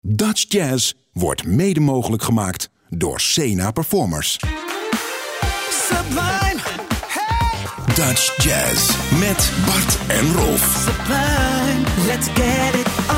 Dutch 0.00 0.44
Jazz 0.48 0.92
wordt 1.12 1.46
mede 1.46 1.80
mogelijk 1.80 2.22
gemaakt 2.22 2.70
door 2.88 3.20
Sena 3.20 3.70
Performers. 3.70 4.38
Sublime, 5.70 6.60
hey, 7.06 7.66
Dutch 7.94 8.44
Jazz 8.44 8.96
met 9.18 9.52
Bart 9.66 9.98
en 10.08 10.32
Rolf. 10.34 10.86
sublime, 10.86 12.06
let's 12.06 12.26
get 12.26 12.74
it 12.74 13.10
on. 13.10 13.17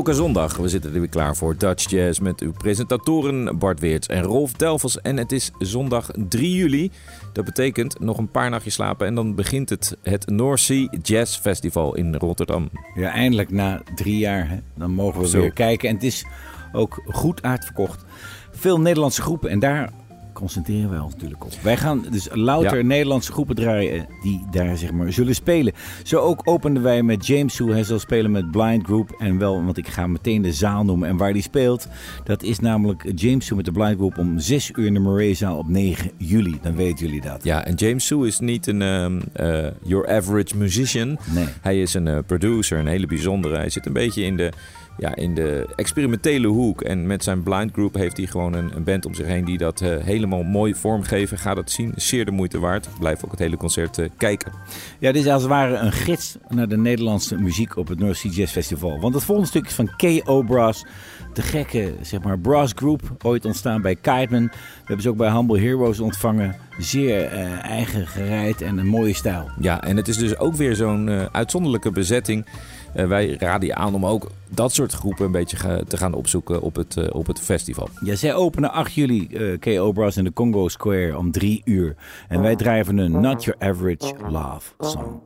Elke 0.00 0.14
zondag, 0.14 0.56
we 0.56 0.68
zitten 0.68 0.94
er 0.94 1.00
weer 1.00 1.08
klaar 1.08 1.36
voor 1.36 1.56
Dutch 1.56 1.90
Jazz 1.90 2.18
met 2.18 2.40
uw 2.40 2.52
presentatoren 2.52 3.58
Bart 3.58 3.80
Weerts 3.80 4.06
en 4.06 4.22
Rolf 4.22 4.52
Delvels. 4.52 5.00
En 5.00 5.16
het 5.16 5.32
is 5.32 5.50
zondag 5.58 6.10
3 6.28 6.56
juli. 6.56 6.90
Dat 7.32 7.44
betekent 7.44 8.00
nog 8.00 8.18
een 8.18 8.30
paar 8.30 8.50
nachtjes 8.50 8.74
slapen 8.74 9.06
en 9.06 9.14
dan 9.14 9.34
begint 9.34 9.68
het, 9.68 9.96
het 10.02 10.26
North 10.26 10.60
Sea 10.60 10.88
Jazz 11.02 11.38
Festival 11.38 11.96
in 11.96 12.14
Rotterdam. 12.14 12.70
Ja, 12.94 13.12
eindelijk 13.12 13.50
na 13.50 13.82
drie 13.94 14.18
jaar. 14.18 14.48
Hè, 14.48 14.56
dan 14.74 14.90
mogen 14.90 15.20
we 15.20 15.28
Zo. 15.28 15.40
weer 15.40 15.52
kijken. 15.52 15.88
En 15.88 15.94
het 15.94 16.04
is 16.04 16.24
ook 16.72 17.02
goed 17.06 17.42
uitverkocht. 17.42 18.04
Veel 18.50 18.80
Nederlandse 18.80 19.22
groepen. 19.22 19.50
En 19.50 19.58
daar 19.58 19.90
concentreren 20.40 20.90
wij 20.90 20.98
ons 20.98 21.14
natuurlijk 21.14 21.44
op. 21.44 21.52
Wij 21.62 21.76
gaan 21.76 22.04
dus 22.10 22.28
louter 22.32 22.76
Ja. 22.78 22.84
Nederlandse 22.84 23.32
groepen 23.32 23.56
draaien 23.56 24.06
die 24.22 24.44
daar 24.50 24.76
zeg 24.76 24.92
maar 24.92 25.12
zullen 25.12 25.34
spelen. 25.34 25.72
Zo 26.02 26.18
ook 26.18 26.40
openden 26.44 26.82
wij 26.82 27.02
met 27.02 27.26
James 27.26 27.54
Sue. 27.54 27.72
Hij 27.72 27.84
zal 27.84 27.98
spelen 27.98 28.30
met 28.30 28.50
Blind 28.50 28.84
Group. 28.84 29.14
En 29.18 29.38
wel, 29.38 29.64
want 29.64 29.76
ik 29.76 29.88
ga 29.88 30.06
meteen 30.06 30.42
de 30.42 30.52
zaal 30.52 30.84
noemen 30.84 31.08
en 31.08 31.16
waar 31.16 31.32
die 31.32 31.42
speelt. 31.42 31.88
Dat 32.24 32.42
is 32.42 32.58
namelijk 32.58 33.12
James 33.14 33.46
Sue 33.46 33.56
met 33.56 33.64
de 33.64 33.72
Blind 33.72 33.96
Group 33.96 34.18
om 34.18 34.38
6 34.38 34.70
uur 34.76 34.86
in 34.86 34.94
de 34.94 35.00
Murray-zaal 35.00 35.58
op 35.58 35.68
9 35.68 36.10
juli. 36.16 36.58
Dan 36.62 36.76
weten 36.76 37.06
jullie 37.06 37.20
dat. 37.20 37.44
Ja, 37.44 37.64
en 37.64 37.74
James 37.74 38.06
Sue 38.06 38.26
is 38.26 38.38
niet 38.38 38.66
een 38.66 38.82
ehm, 38.82 39.20
eh, 39.32 39.66
your 39.82 40.08
average 40.08 40.56
musician. 40.56 41.18
Nee. 41.34 41.46
Hij 41.60 41.80
is 41.82 41.94
een 41.94 42.08
eh, 42.08 42.18
producer, 42.26 42.78
een 42.78 42.86
hele 42.86 43.06
bijzondere. 43.06 43.56
Hij 43.56 43.70
zit 43.70 43.86
een 43.86 43.92
beetje 43.92 44.22
in 44.22 44.36
de, 44.36 44.52
ja, 45.00 45.14
in 45.14 45.34
de 45.34 45.66
experimentele 45.76 46.46
hoek. 46.46 46.80
En 46.80 47.06
met 47.06 47.24
zijn 47.24 47.42
Blind 47.42 47.72
Group 47.72 47.94
heeft 47.94 48.16
hij 48.16 48.26
gewoon 48.26 48.52
een, 48.52 48.76
een 48.76 48.84
band 48.84 49.06
om 49.06 49.14
zich 49.14 49.26
heen 49.26 49.44
die 49.44 49.58
dat 49.58 49.80
eh, 49.80 49.96
helemaal 49.96 50.42
mooi 50.42 50.74
vormgeven. 50.74 51.38
Ga 51.38 51.54
dat 51.54 51.70
zien, 51.70 51.92
zeer 51.96 52.24
de 52.24 52.30
moeite 52.30 52.58
waard. 52.58 52.88
Blijf 52.98 53.24
ook 53.24 53.30
het 53.30 53.40
hele 53.40 53.56
concert 53.56 53.98
eh, 53.98 54.08
kijken. 54.16 54.52
Ja, 54.98 55.12
dit 55.12 55.24
is 55.24 55.30
als 55.30 55.42
het 55.42 55.50
ware 55.50 55.76
een 55.76 55.92
gids 55.92 56.36
naar 56.48 56.68
de 56.68 56.76
Nederlandse 56.76 57.36
muziek 57.36 57.76
op 57.76 57.88
het 57.88 57.98
North 57.98 58.16
Sea 58.16 58.30
Jazz 58.30 58.52
Festival. 58.52 59.00
Want 59.00 59.14
het 59.14 59.24
volgende 59.24 59.50
stuk 59.50 59.66
is 59.66 59.72
van 59.72 59.90
K.O. 59.96 60.42
Brass. 60.42 60.84
De 61.32 61.42
gekke, 61.42 61.94
zeg 62.02 62.22
maar, 62.22 62.38
brass 62.38 62.72
group. 62.76 63.02
Ooit 63.22 63.44
ontstaan 63.44 63.82
bij 63.82 63.94
Kiteman. 63.94 64.44
We 64.44 64.56
hebben 64.84 65.02
ze 65.02 65.08
ook 65.08 65.16
bij 65.16 65.30
Humble 65.30 65.60
Heroes 65.60 66.00
ontvangen. 66.00 66.56
Zeer 66.78 67.24
eh, 67.24 67.64
eigen 67.64 68.06
gereid 68.06 68.62
en 68.62 68.78
een 68.78 68.86
mooie 68.86 69.14
stijl. 69.14 69.50
Ja, 69.60 69.82
en 69.82 69.96
het 69.96 70.08
is 70.08 70.16
dus 70.16 70.38
ook 70.38 70.54
weer 70.54 70.74
zo'n 70.74 71.08
uitzonderlijke 71.32 71.90
bezetting. 71.90 72.46
Eh, 72.94 73.06
wij 73.06 73.36
raden 73.38 73.68
je 73.68 73.74
aan 73.74 73.94
om 73.94 74.06
ook 74.06 74.30
dat 74.48 74.72
soort 74.72 74.92
groepen 74.92 75.24
een 75.24 75.32
beetje 75.32 75.84
te 75.88 75.96
gaan 75.96 76.14
opzoeken 76.14 76.60
op 76.60 76.76
het, 76.76 76.96
eh, 76.96 77.14
op 77.14 77.26
het 77.26 77.40
festival. 77.40 77.88
Ja, 78.04 78.14
zij 78.14 78.34
openen 78.34 78.72
8 78.72 78.92
juli 78.92 79.26
eh, 79.26 79.58
K.O. 79.58 79.92
Brass 79.92 80.16
in 80.16 80.24
de 80.24 80.32
Congo 80.32 80.68
Square 80.68 81.18
om 81.18 81.30
3 81.30 81.62
uur. 81.64 81.96
En 82.28 82.42
wij 82.42 82.56
drijven 82.56 82.98
een 82.98 83.20
Not 83.20 83.44
Your 83.44 83.60
Average 83.60 84.14
Love 84.28 84.72
song. 84.78 85.20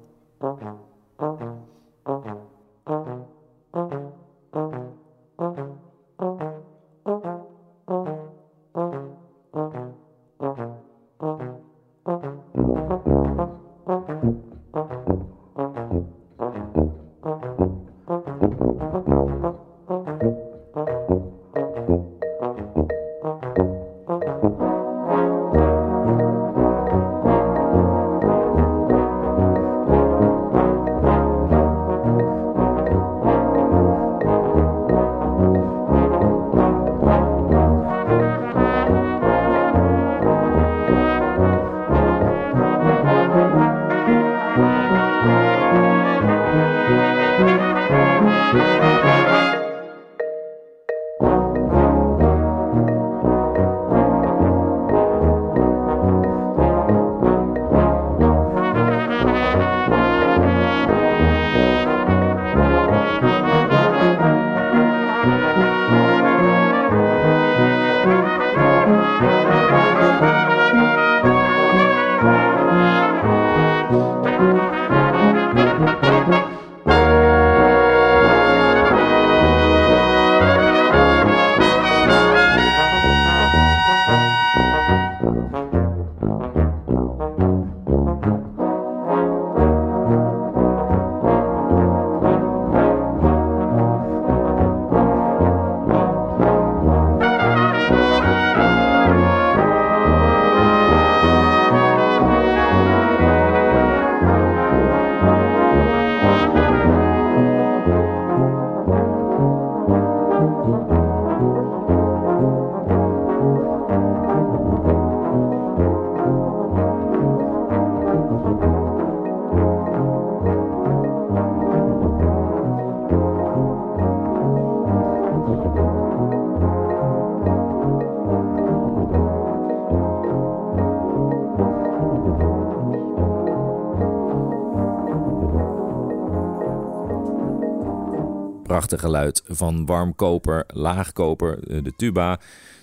Prachtig 138.74 139.00
geluid 139.00 139.42
van 139.46 139.86
warmkoper, 139.86 140.64
laagkoper, 140.66 141.58
eh, 141.68 141.82
de 141.82 141.92
tuba, 141.96 142.40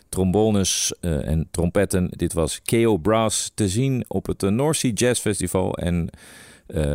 trombones 0.09 0.93
eh, 0.99 1.27
en 1.27 1.47
trompetten. 1.51 2.09
Dit 2.09 2.33
was 2.33 2.61
K.O. 2.61 2.97
Brass 2.97 3.51
te 3.53 3.69
zien 3.69 4.05
op 4.07 4.25
het 4.25 4.43
eh, 4.43 4.49
North 4.49 4.75
Sea 4.75 4.91
Jazz 4.93 5.21
Festival. 5.21 5.77
En 5.77 6.09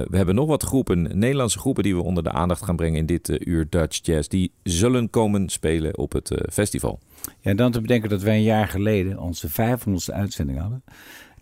we 0.08 0.16
hebben 0.16 0.34
nog 0.34 0.48
wat 0.48 0.62
groepen, 0.62 1.18
Nederlandse 1.18 1.58
groepen, 1.58 1.82
die 1.82 1.94
we 1.94 2.02
onder 2.02 2.22
de 2.22 2.30
aandacht 2.30 2.62
gaan 2.62 2.76
brengen 2.76 2.98
in 2.98 3.06
dit 3.06 3.46
uur 3.46 3.66
Dutch 3.70 3.98
Jazz. 4.02 4.28
Die 4.28 4.52
zullen 4.62 5.10
komen 5.10 5.48
spelen 5.48 5.98
op 5.98 6.12
het 6.12 6.30
festival. 6.52 6.98
Ja, 7.40 7.54
dan 7.54 7.72
te 7.72 7.80
bedenken 7.80 8.08
dat 8.08 8.22
wij 8.22 8.36
een 8.36 8.42
jaar 8.42 8.68
geleden 8.68 9.18
onze 9.18 9.48
500ste 9.50 10.14
uitzending 10.14 10.58
hadden. 10.58 10.82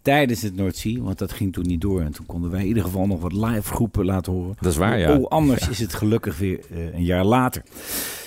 Tijdens 0.04 0.42
het 0.42 0.56
Noordzee, 0.56 1.02
want 1.02 1.18
dat 1.18 1.32
ging 1.32 1.52
toen 1.52 1.66
niet 1.66 1.80
door. 1.80 2.00
En 2.00 2.12
toen 2.12 2.26
konden 2.26 2.50
wij 2.50 2.60
in 2.60 2.66
ieder 2.66 2.82
geval 2.82 3.06
nog 3.06 3.20
wat 3.20 3.32
live 3.32 3.72
groepen 3.72 4.04
laten 4.04 4.32
horen. 4.32 4.56
Dat 4.60 4.72
is 4.72 4.78
waar, 4.78 4.98
ja. 4.98 5.16
Oh, 5.16 5.26
anders 5.26 5.68
is 5.68 5.78
het 5.78 5.94
gelukkig 5.94 6.38
weer 6.38 6.60
eh, 6.70 6.94
een 6.94 7.04
jaar 7.04 7.24
later. 7.24 7.62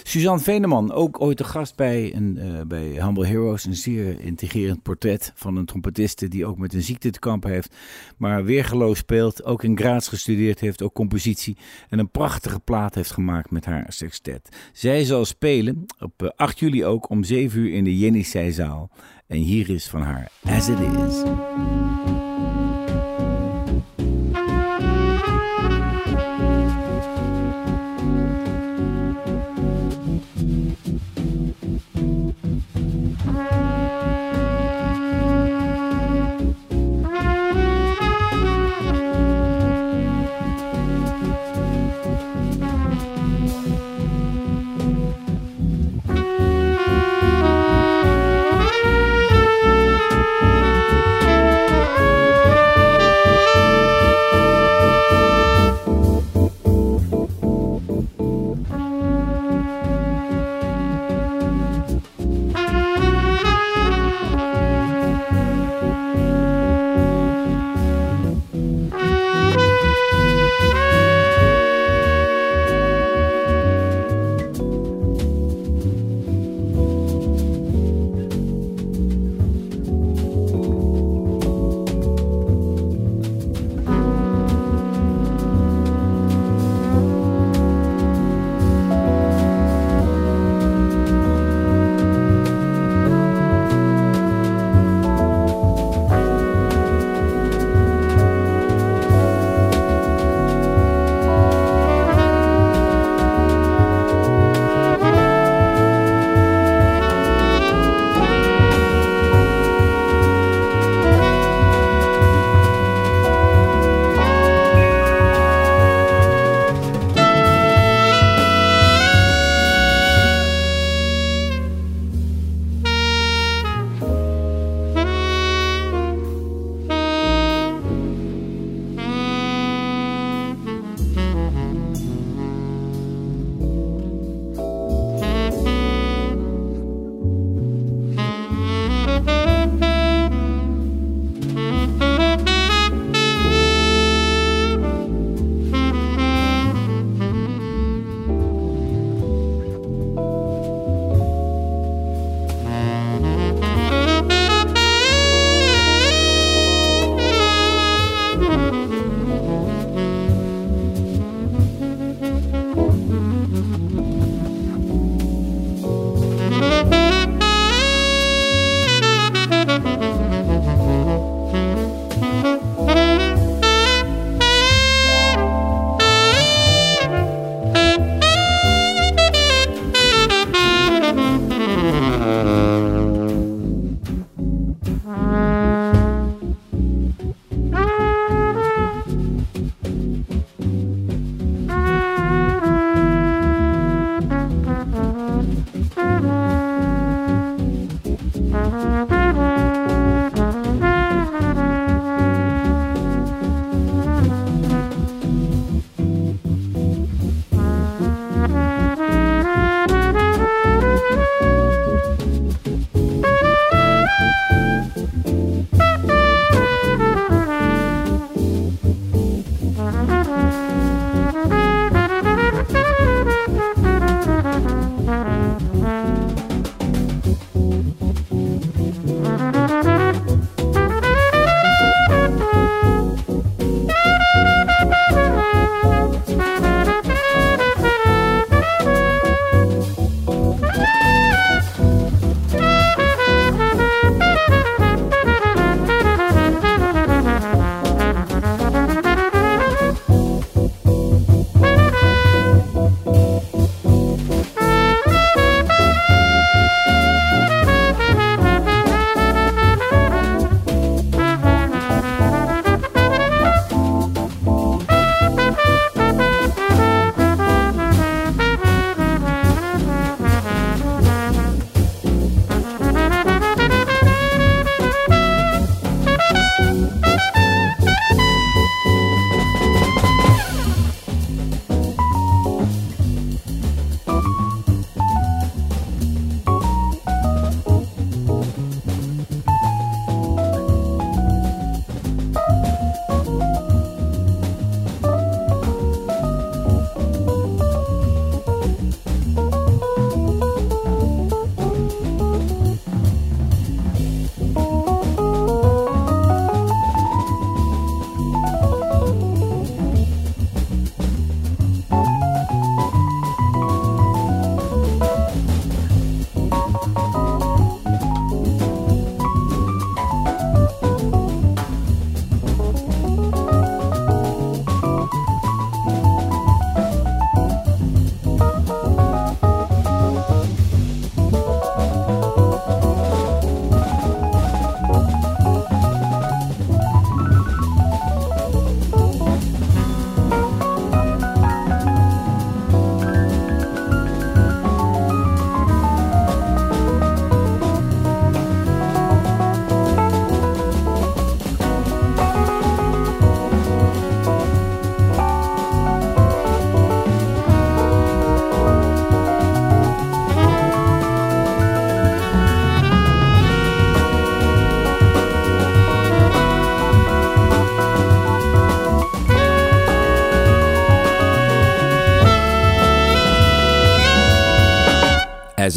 Suzanne 0.03 0.41
Veneman, 0.41 0.91
ook 0.91 1.21
ooit 1.21 1.37
de 1.37 1.43
gast 1.43 1.75
bij, 1.75 2.15
een, 2.15 2.37
eh, 2.37 2.61
bij 2.67 2.83
Humble 2.83 3.25
Heroes. 3.25 3.65
Een 3.65 3.75
zeer 3.75 4.19
integrerend 4.19 4.81
portret 4.81 5.31
van 5.35 5.55
een 5.55 5.65
trompetiste 5.65 6.27
die 6.27 6.45
ook 6.45 6.57
met 6.57 6.73
een 6.73 6.81
ziekte 6.81 7.09
te 7.09 7.19
kampen 7.19 7.51
heeft. 7.51 7.75
Maar 8.17 8.45
weergeloos 8.45 8.97
speelt, 8.97 9.43
ook 9.43 9.63
in 9.63 9.77
Graz 9.77 10.09
gestudeerd 10.09 10.59
heeft, 10.59 10.81
ook 10.81 10.93
compositie. 10.93 11.57
En 11.89 11.99
een 11.99 12.09
prachtige 12.09 12.59
plaat 12.59 12.95
heeft 12.95 13.11
gemaakt 13.11 13.51
met 13.51 13.65
haar 13.65 13.85
sextet. 13.87 14.49
Zij 14.73 15.03
zal 15.03 15.25
spelen 15.25 15.85
op 15.99 16.23
eh, 16.23 16.29
8 16.35 16.59
juli 16.59 16.85
ook 16.85 17.09
om 17.09 17.23
7 17.23 17.59
uur 17.59 17.73
in 17.73 17.83
de 17.83 17.97
Jenny-zaal. 17.97 18.89
En 19.27 19.37
hier 19.37 19.69
is 19.69 19.87
van 19.87 20.01
haar 20.01 20.31
As 20.43 20.69
It 20.69 20.79
Is. 20.79 21.23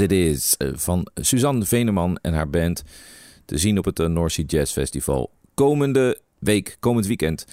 As 0.01 0.07
It 0.07 0.13
Is 0.13 0.55
eh, 0.57 0.69
van 0.75 1.07
Suzanne 1.15 1.65
Veneman 1.65 2.19
en 2.23 2.35
haar 2.35 2.51
band. 2.51 2.83
Te 3.45 3.59
zien 3.59 3.79
op 3.79 3.85
het 3.85 4.01
eh, 4.01 4.07
North 4.07 4.33
Sea 4.33 4.45
Jazz 4.47 4.73
Festival 4.73 5.31
komende 5.55 6.21
week, 6.39 6.77
komend 6.79 7.07
weekend. 7.07 7.47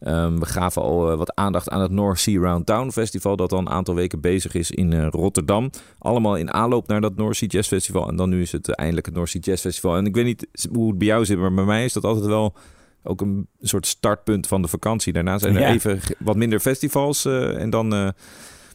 Um, 0.00 0.38
we 0.40 0.46
gaven 0.46 0.82
al 0.82 1.12
uh, 1.12 1.16
wat 1.18 1.34
aandacht 1.34 1.68
aan 1.68 1.80
het 1.80 1.90
North 1.90 2.18
Sea 2.18 2.40
Round 2.40 2.66
Town 2.66 2.90
Festival, 2.90 3.36
dat 3.36 3.52
al 3.52 3.58
een 3.58 3.68
aantal 3.68 3.94
weken 3.94 4.20
bezig 4.20 4.54
is 4.54 4.70
in 4.70 4.92
uh, 4.92 5.06
Rotterdam. 5.10 5.70
Allemaal 5.98 6.36
in 6.36 6.52
aanloop 6.52 6.88
naar 6.88 7.00
dat 7.00 7.16
North 7.16 7.36
Sea 7.36 7.48
Jazz 7.48 7.68
Festival. 7.68 8.08
En 8.08 8.16
dan 8.16 8.28
nu 8.28 8.42
is 8.42 8.52
het 8.52 8.68
uh, 8.68 8.74
eindelijk 8.78 9.06
het 9.06 9.14
North 9.14 9.30
Sea 9.30 9.40
Jazz 9.40 9.62
Festival. 9.62 9.96
En 9.96 10.06
ik 10.06 10.14
weet 10.14 10.24
niet 10.24 10.46
hoe 10.72 10.88
het 10.88 10.98
bij 10.98 11.06
jou 11.06 11.24
zit, 11.24 11.38
maar 11.38 11.54
bij 11.54 11.64
mij 11.64 11.84
is 11.84 11.92
dat 11.92 12.04
altijd 12.04 12.26
wel 12.26 12.54
ook 13.02 13.20
een 13.20 13.48
soort 13.60 13.86
startpunt 13.86 14.46
van 14.46 14.62
de 14.62 14.68
vakantie. 14.68 15.12
Daarna 15.12 15.38
zijn 15.38 15.54
er 15.54 15.60
Ja. 15.60 15.72
even 15.72 16.00
wat 16.18 16.36
minder 16.36 16.60
festivals 16.60 17.24
en 17.24 17.70
dan 17.70 18.14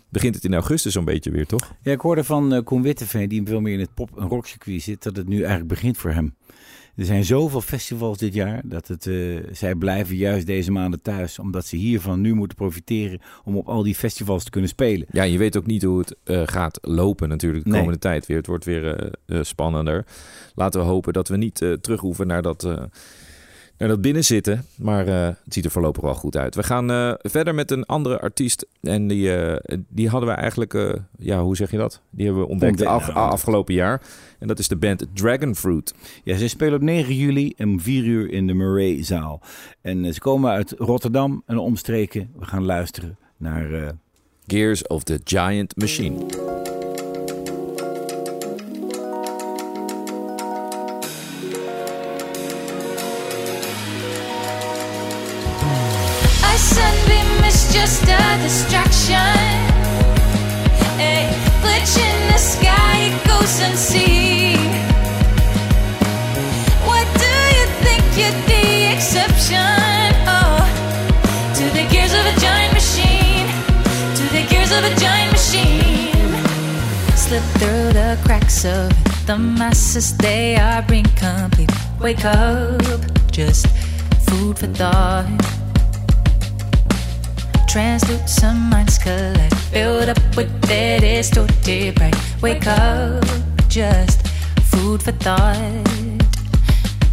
begint 0.09 0.35
het 0.35 0.43
in 0.43 0.53
augustus 0.53 0.93
zo'n 0.93 1.05
beetje 1.05 1.31
weer, 1.31 1.45
toch? 1.45 1.73
Ja, 1.81 1.91
ik 1.91 2.01
hoorde 2.01 2.23
van 2.23 2.53
eh, 2.53 2.63
Koen 2.63 2.81
Witteveen, 2.81 3.29
die 3.29 3.41
veel 3.45 3.61
meer 3.61 3.73
in 3.73 3.79
het 3.79 3.93
pop- 3.93 4.19
en 4.19 4.27
rockcircuit 4.27 4.81
zit, 4.81 5.03
dat 5.03 5.15
het 5.15 5.27
nu 5.27 5.37
eigenlijk 5.37 5.67
begint 5.67 5.97
voor 5.97 6.11
hem. 6.11 6.35
Er 6.95 7.05
zijn 7.05 7.23
zoveel 7.25 7.61
festivals 7.61 8.17
dit 8.17 8.33
jaar 8.33 8.61
dat 8.65 8.87
het, 8.87 9.07
eh, 9.07 9.37
zij 9.51 9.75
blijven 9.75 10.15
juist 10.15 10.45
deze 10.45 10.71
maanden 10.71 11.01
thuis, 11.01 11.39
omdat 11.39 11.65
ze 11.65 11.75
hiervan 11.75 12.21
nu 12.21 12.33
moeten 12.33 12.57
profiteren 12.57 13.21
om 13.43 13.55
op 13.57 13.67
al 13.67 13.83
die 13.83 13.95
festivals 13.95 14.43
te 14.43 14.49
kunnen 14.49 14.69
spelen. 14.69 15.07
Ja, 15.11 15.23
je 15.23 15.37
weet 15.37 15.57
ook 15.57 15.65
niet 15.65 15.83
hoe 15.83 15.99
het 15.99 16.15
eh, 16.23 16.41
gaat 16.45 16.77
lopen 16.81 17.29
natuurlijk 17.29 17.63
de 17.63 17.69
Nee. 17.69 17.79
komende 17.79 17.99
tijd 17.99 18.25
weer. 18.25 18.37
Het 18.37 18.47
wordt 18.47 18.65
weer 18.65 19.11
spannender. 19.41 20.05
Laten 20.55 20.79
we 20.79 20.85
hopen 20.85 21.13
dat 21.13 21.27
we 21.27 21.37
niet 21.37 21.55
terug 21.81 21.99
hoeven 21.99 22.27
naar 22.27 22.41
dat, 22.41 22.63
naar 23.77 23.87
dat 23.87 24.01
binnenzitten. 24.01 24.65
Maar 24.75 25.07
eh, 25.07 25.25
het 25.25 25.53
ziet 25.53 25.65
er 25.65 25.71
voorlopig 25.71 26.03
wel 26.03 26.13
goed 26.13 26.37
uit. 26.37 26.55
We 26.55 26.63
gaan 26.63 26.91
eh, 26.91 27.13
verder 27.17 27.55
met 27.55 27.71
een 27.71 27.85
andere 27.85 28.19
artiest. 28.19 28.67
En 28.81 29.07
die, 29.07 29.35
eh, 29.35 29.77
die 29.89 30.09
hadden 30.09 30.29
we 30.29 30.35
eigenlijk, 30.35 30.99
ja, 31.17 31.41
hoe 31.41 31.55
zeg 31.55 31.71
je 31.71 31.77
dat? 31.77 32.01
Die 32.09 32.25
hebben 32.25 32.43
we 32.43 32.49
ontdekt 32.49 32.85
af, 32.85 33.09
afgelopen 33.09 33.73
jaar. 33.73 34.01
En 34.39 34.47
dat 34.47 34.59
is 34.59 34.67
de 34.67 34.75
band 34.75 35.05
Dragonfruit. 35.13 35.93
Ja, 36.23 36.37
ze 36.37 36.47
spelen 36.47 36.75
op 36.75 36.81
9 36.81 37.15
juli 37.15 37.53
om 37.57 37.79
4 37.79 38.03
uur 38.03 38.31
in 38.31 38.47
de 38.47 38.53
Murray-zaal. 38.53 39.41
En 39.81 40.13
ze 40.13 40.19
komen 40.19 40.51
uit 40.51 40.73
Rotterdam 40.77 41.43
en 41.45 41.57
omstreken. 41.57 42.29
We 42.39 42.45
gaan 42.45 42.65
luisteren 42.65 43.17
naar... 43.37 43.95
Gears 44.47 44.87
of 44.87 45.03
the 45.03 45.21
Giant 45.23 45.75
Machine. 45.75 46.46
They 80.17 80.55
are 80.55 80.85
incomplete. 80.93 81.71
Wake 81.99 82.23
up, 82.25 82.81
just 83.31 83.67
food 84.27 84.57
for 84.59 84.67
thought. 84.67 85.56
Translucent 87.77 88.57
minds 88.71 88.97
collect, 88.97 89.71
build 89.71 90.09
up 90.09 90.17
with 90.35 90.49
their 90.63 90.99
distorted 90.99 91.95
pride. 91.95 92.15
Wake 92.41 92.65
up, 92.65 93.23
just 93.69 94.25
food 94.71 95.03
for 95.03 95.11
thought. 95.11 95.55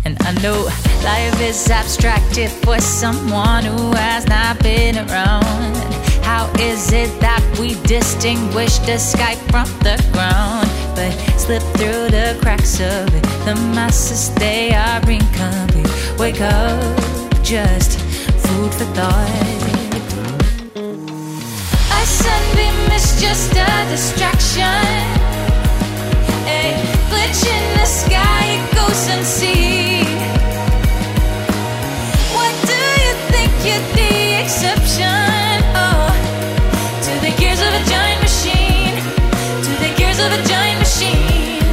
And 0.07 0.16
I 0.20 0.33
know 0.42 0.64
life 1.05 1.38
is 1.42 1.68
abstracted 1.68 2.48
for 2.48 2.79
someone 2.81 3.64
who 3.64 3.92
has 3.92 4.27
not 4.27 4.59
been 4.62 4.96
around. 4.96 5.77
How 6.24 6.50
is 6.59 6.90
it 6.94 7.11
that 7.20 7.44
we 7.61 7.74
distinguish 7.83 8.79
the 8.79 8.96
sky 8.96 9.35
from 9.53 9.68
the 9.81 10.03
ground? 10.14 10.66
But 10.96 11.12
slip 11.38 11.62
through 11.77 12.09
the 12.09 12.38
cracks 12.40 12.81
of 12.81 13.14
it. 13.14 13.22
The 13.44 13.55
masses, 13.77 14.35
they 14.37 14.72
are 14.72 15.11
incomplete. 15.11 16.18
Wake 16.18 16.40
up, 16.40 17.42
just 17.42 18.00
food 18.00 18.72
for 18.72 18.87
thought. 18.96 19.54
Just 23.25 23.57
a 23.57 23.71
distraction. 23.89 24.85
A 26.61 26.63
glitch 27.09 27.43
in 27.57 27.65
the 27.79 27.87
sky, 27.87 28.45
it 28.57 28.65
goes 28.77 29.03
unseen. 29.15 30.05
What 32.37 32.55
do 32.71 32.81
you 33.05 33.15
think 33.33 33.51
you're 33.67 33.87
the 33.97 34.13
exception? 34.43 35.57
Oh, 35.85 36.05
to 37.07 37.13
the 37.25 37.33
gears 37.41 37.61
of 37.67 37.73
a 37.81 37.83
giant 37.93 38.21
machine. 38.29 38.97
To 39.67 39.73
the 39.85 39.91
gears 39.97 40.21
of 40.25 40.31
a 40.39 40.41
giant 40.53 40.79
machine. 40.85 41.65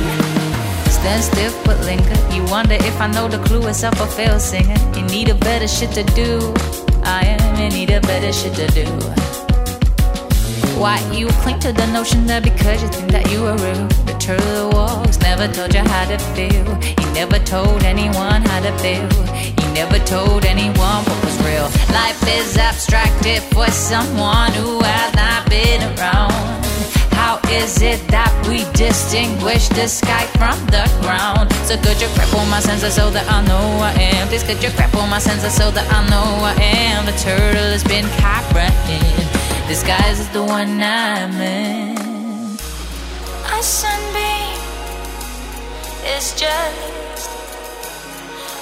Stand 0.98 1.24
still 1.32 1.54
but 1.66 1.80
linger. 1.82 2.20
You 2.34 2.46
wonder 2.46 2.76
if 2.76 2.96
I 3.02 3.08
know 3.08 3.28
the 3.28 3.40
clue 3.48 3.68
is 3.68 3.84
up 3.84 4.00
or 4.00 4.08
fail 4.08 4.40
singing. 4.40 4.82
You 4.96 5.04
need 5.16 5.28
a 5.28 5.36
better 5.36 5.68
shit 5.68 5.92
to 6.00 6.04
do. 6.22 6.54
I 7.04 7.22
am 7.26 7.56
in 7.60 7.74
need 7.74 7.90
of 7.92 8.04
better 8.04 8.32
shit 8.32 8.56
to 8.56 8.68
do. 8.68 9.20
Why 10.82 10.98
you 11.13 11.28
cling 11.46 11.60
to 11.60 11.72
the 11.72 11.86
notion 11.94 12.26
that 12.26 12.41
because 12.41 12.82
you 12.82 12.89
think 12.89 13.12
that 13.12 13.30
you 13.30 13.46
are 13.46 13.54
rude, 13.54 13.86
the 14.10 14.17
turtle 14.17 14.74
walls 14.74 15.22
never 15.22 15.46
told 15.46 15.76
you 15.78 15.86
how 15.86 16.10
to 16.10 16.17
feel. 16.34 16.65
You 16.82 17.08
never 17.13 17.38
told 17.38 17.86
anyone 17.86 18.41
how 18.41 18.65
to 18.65 18.74
feel. 18.82 19.06
You 19.62 19.67
never 19.78 20.02
told 20.10 20.41
anyone 20.44 21.06
what 21.06 21.20
was 21.22 21.38
real. 21.46 21.70
Life 21.94 22.17
is 22.26 22.58
abstracted 22.58 23.46
for 23.54 23.70
someone 23.70 24.58
who 24.58 24.82
has 24.82 25.13
not 25.13 25.46
been 25.54 25.86
around. 25.94 26.34
How 27.13 27.38
is 27.54 27.78
it 27.86 28.02
that 28.10 28.34
we 28.50 28.65
distinguish 28.74 29.70
the 29.70 29.86
sky 29.86 30.26
from 30.41 30.58
the 30.74 30.89
ground? 31.06 31.54
So 31.70 31.78
could 31.78 32.02
you 32.02 32.10
on 32.34 32.50
my 32.50 32.58
senses 32.58 32.98
so 32.98 33.13
that 33.13 33.30
I 33.30 33.46
know 33.46 33.86
I 33.86 33.94
am? 34.17 34.34
Please 34.34 34.41
could 34.41 34.58
you 34.65 34.74
on 34.98 35.13
my 35.13 35.22
senses 35.22 35.54
so 35.54 35.70
that 35.70 35.86
I 35.94 36.02
know 36.10 36.26
I 36.41 36.58
am? 36.58 37.06
The 37.06 37.13
turtle 37.22 37.70
has 37.70 37.86
been 37.86 38.10
comprehended. 38.17 39.51
Disguise 39.67 40.19
is 40.19 40.30
the 40.30 40.43
one 40.43 40.82
I'm 40.82 41.32
in. 41.39 41.97
A 43.58 43.63
sunbeam 43.63 44.60
is 46.15 46.34
just 46.36 47.30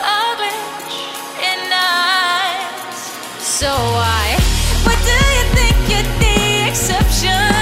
a 0.02 0.20
glitch 0.40 0.98
in 1.50 1.60
the 1.70 1.76
eyes. 1.76 3.00
So 3.40 3.68
why? 3.68 4.38
What 4.86 5.00
do 5.10 5.18
you 5.36 5.46
think 5.58 5.78
you're 5.92 6.10
the 6.20 6.70
exception? 6.70 7.59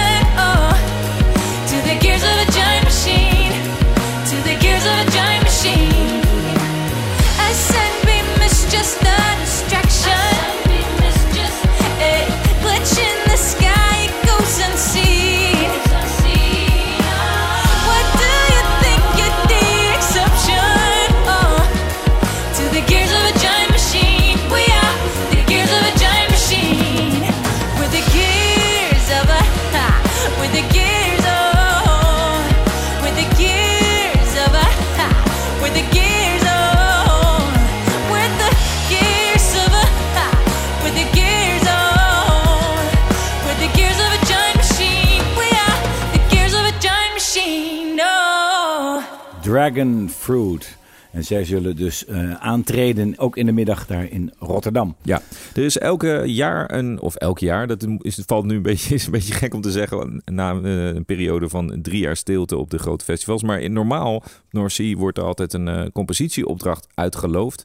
Dragon 49.73 50.10
Fruit. 50.10 50.77
En 51.12 51.23
zij 51.23 51.45
zullen 51.45 51.75
dus 51.75 52.06
eh, 52.06 52.34
aantreden, 52.34 53.17
ook 53.17 53.38
in 53.38 53.45
de 53.45 53.51
middag 53.51 53.86
daar 53.88 54.12
in 54.12 54.34
Rotterdam. 54.39 54.95
Ja, 55.01 55.21
er 55.53 55.63
is 55.63 55.77
elke 55.77 56.23
jaar 56.25 56.73
een, 56.73 57.01
of 57.01 57.15
elk 57.15 57.39
jaar, 57.39 57.67
dat 57.67 57.88
is, 58.01 58.17
het 58.17 58.25
valt 58.25 58.45
nu 58.45 58.56
een 58.56 58.62
beetje, 58.62 58.93
is 58.95 59.06
een 59.06 59.12
beetje 59.12 59.34
gek 59.34 59.53
om 59.53 59.62
te 59.62 59.71
zeggen, 59.71 60.21
na 60.25 60.62
eh, 60.62 60.86
een 60.86 61.06
periode 61.06 61.49
van 61.49 61.80
drie 61.82 61.99
jaar 61.99 62.15
stilte 62.15 62.58
op 62.58 62.69
de 62.69 62.77
grote 62.77 63.06
festivals. 63.06 63.43
Maar 63.43 63.62
in 63.62 63.73
normaal, 63.73 64.23
North 64.49 64.93
wordt 64.93 65.17
er 65.17 65.23
altijd 65.23 65.53
een 65.53 65.67
eh, 65.67 65.86
compositieopdracht 65.93 66.88
uitgeloofd 66.93 67.63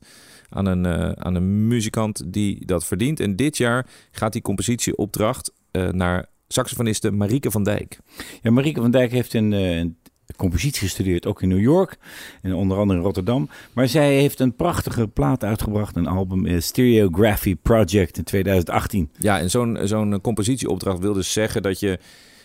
aan 0.48 0.66
een, 0.66 0.86
aan 1.24 1.34
een 1.34 1.66
muzikant 1.66 2.32
die 2.32 2.66
dat 2.66 2.84
verdient. 2.84 3.20
En 3.20 3.36
dit 3.36 3.56
jaar 3.56 3.86
gaat 4.10 4.32
die 4.32 4.42
compositieopdracht 4.42 5.52
naar 5.90 6.26
saxofoniste 6.48 7.10
Marieke 7.10 7.50
van 7.50 7.64
Dijk. 7.64 7.98
Ja, 8.42 8.50
Marieke 8.50 8.80
van 8.80 8.90
Dijk 8.90 9.12
heeft 9.12 9.34
een, 9.34 9.52
een 9.52 9.96
compositie 10.36 10.80
gestudeerd, 10.80 11.26
ook 11.26 11.42
in 11.42 11.48
New 11.48 11.60
York 11.60 11.98
en 12.42 12.54
onder 12.54 12.78
andere 12.78 12.98
in 12.98 13.04
Rotterdam. 13.04 13.48
Maar 13.72 13.88
zij 13.88 14.14
heeft 14.14 14.40
een 14.40 14.56
prachtige 14.56 15.08
plaat 15.08 15.44
uitgebracht, 15.44 15.96
een 15.96 16.06
album 16.06 16.46
uh, 16.46 16.60
Stereography 16.60 17.56
Project 17.56 18.18
in 18.18 18.24
2018. 18.24 19.10
Ja, 19.18 19.38
en 19.38 19.50
zo'n 19.50 19.78
zo'n 19.82 20.20
compositieopdracht 20.20 20.98
wil 20.98 21.12
dus 21.12 21.32
zeggen 21.32 21.62
dat 21.62 21.80
je 21.80 21.98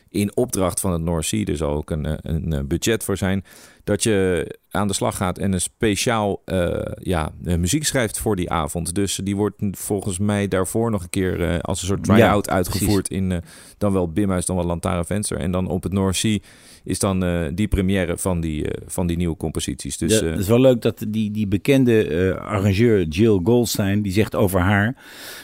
in 0.10 0.36
opdracht 0.36 0.80
van 0.80 0.92
het 0.92 1.02
North 1.02 1.26
Sea, 1.26 1.56
zal 1.56 1.74
ook 1.74 1.90
een, 1.90 2.06
eh, 2.06 2.14
een 2.22 2.54
eh, 2.54 2.64
budget 2.64 3.04
voor 3.04 3.18
zijn, 3.18 3.44
dat 3.84 4.04
je 4.04 4.48
aan 4.70 4.88
de 4.88 4.94
slag 4.94 5.18
gaat 5.18 5.38
en 5.38 5.54
een 5.54 5.62
speciaal 5.62 6.42
uh, 6.46 6.82
ja, 7.00 7.32
muziek 7.42 7.86
schrijft 7.86 8.20
voor 8.20 8.36
die 8.36 8.50
avond. 8.50 8.96
Dus 8.96 9.20
die 9.24 9.36
wordt 9.36 9.56
volgens 9.72 10.20
mij 10.20 10.48
daarvoor 10.48 10.92
nog 10.92 11.04
een 11.04 11.10
keer 11.10 11.62
als 11.62 11.82
een 11.82 11.88
soort 11.88 12.04
try-out 12.04 12.50
uitgevoerd 12.50 13.10
in 13.10 13.42
dan 13.78 13.94
wel 13.94 14.12
Bimhuis, 14.12 14.46
dan 14.46 14.56
wel 14.56 14.66
Lantaren 14.66 15.06
Venster. 15.06 15.38
En 15.38 15.52
dan 15.52 15.68
op 15.68 15.84
het 15.84 15.94
North 15.94 16.16
Sea 16.16 16.38
is 16.88 17.00
dan 17.00 17.24
uh, 17.24 17.46
die 17.54 17.68
première 17.68 18.18
van 18.18 18.42
die, 18.42 18.64
uh, 18.64 18.70
van 18.86 19.08
die 19.08 19.18
nieuwe 19.18 19.38
composities. 19.38 19.98
Dus, 19.98 20.20
ja, 20.20 20.26
het 20.26 20.40
is 20.40 20.48
wel 20.48 20.60
leuk 20.60 20.82
dat 20.82 21.06
die, 21.08 21.32
die 21.32 21.48
bekende 21.48 22.38
arrangeur 22.42 23.04
Jill 23.04 23.40
Goldstein, 23.44 24.02
die 24.02 24.12
zegt 24.12 24.36
over 24.36 24.60
haar 24.60 24.96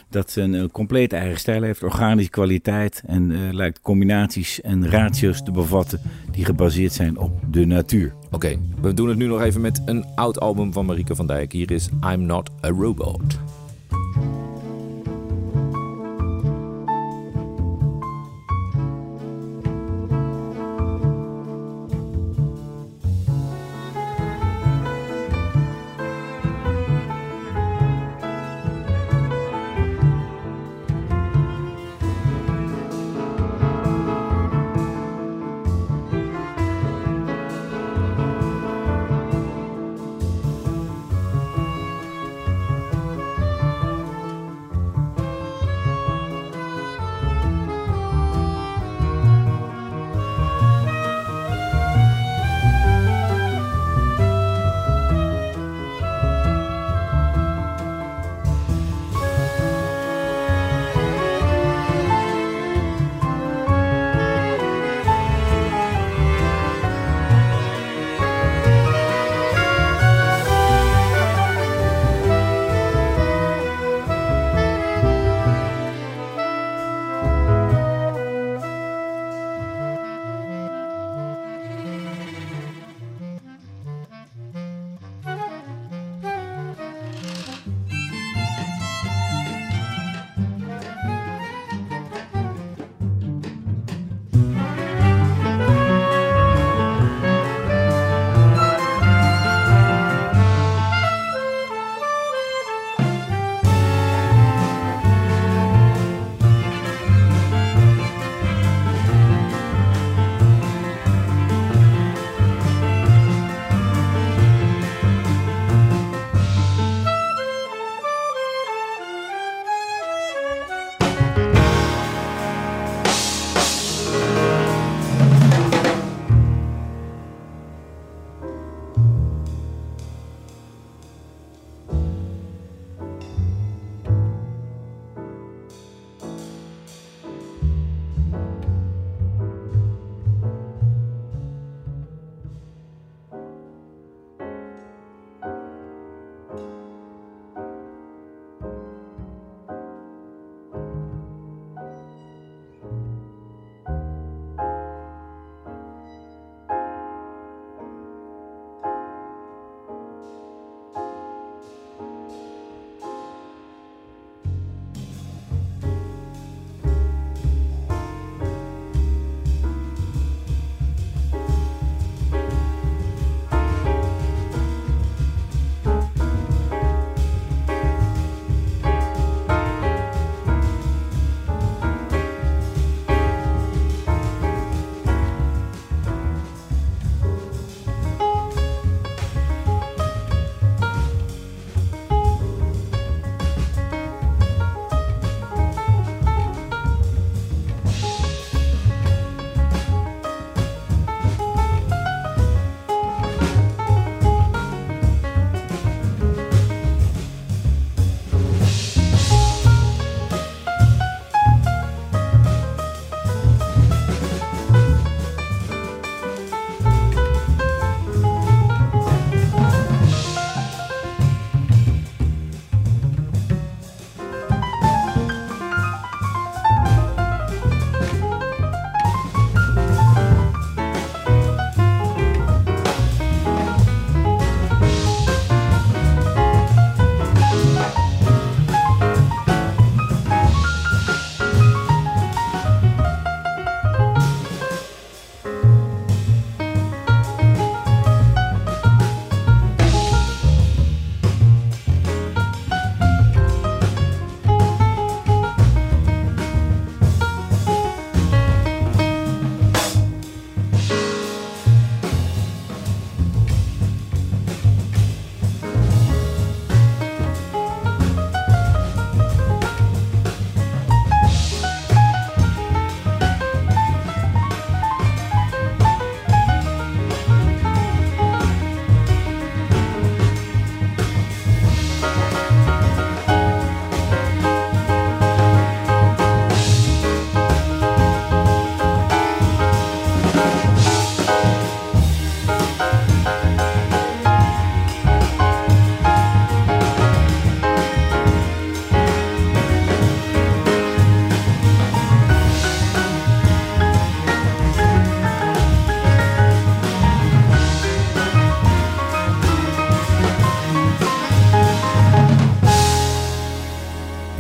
dat 0.10 0.32
ze 0.32 0.42
een, 0.42 0.54
een 0.54 0.72
compleet 0.72 1.14
eigen 1.14 1.40
stijl 1.40 1.62
heeft, 1.62 1.84
organische 1.84 2.30
kwaliteit 2.30 3.04
en 3.06 3.54
lijkt 3.54 3.82
combinaties 3.82 4.62
en 4.62 4.90
ratio's 4.90 5.44
te 5.44 5.52
bevatten 5.52 6.00
die 6.32 6.46
gebaseerd 6.46 6.94
zijn 6.94 7.18
op 7.18 7.32
de 7.52 7.66
natuur. 7.66 8.14
Oké, 8.26 8.36
okay, 8.36 8.60
we 8.82 8.94
doen 8.94 9.10
het 9.10 9.18
nu 9.18 9.28
nog 9.28 9.42
even 9.42 9.62
met 9.62 9.82
een 9.86 10.06
oud 10.16 10.40
album 10.40 10.74
van 10.74 10.86
Marieke 10.86 11.16
van 11.16 11.28
Dijk. 11.28 11.52
Hier 11.52 11.72
is 11.72 11.90
I'm 12.14 12.26
Not 12.26 12.50
a 12.66 12.70
Robot. 12.70 13.22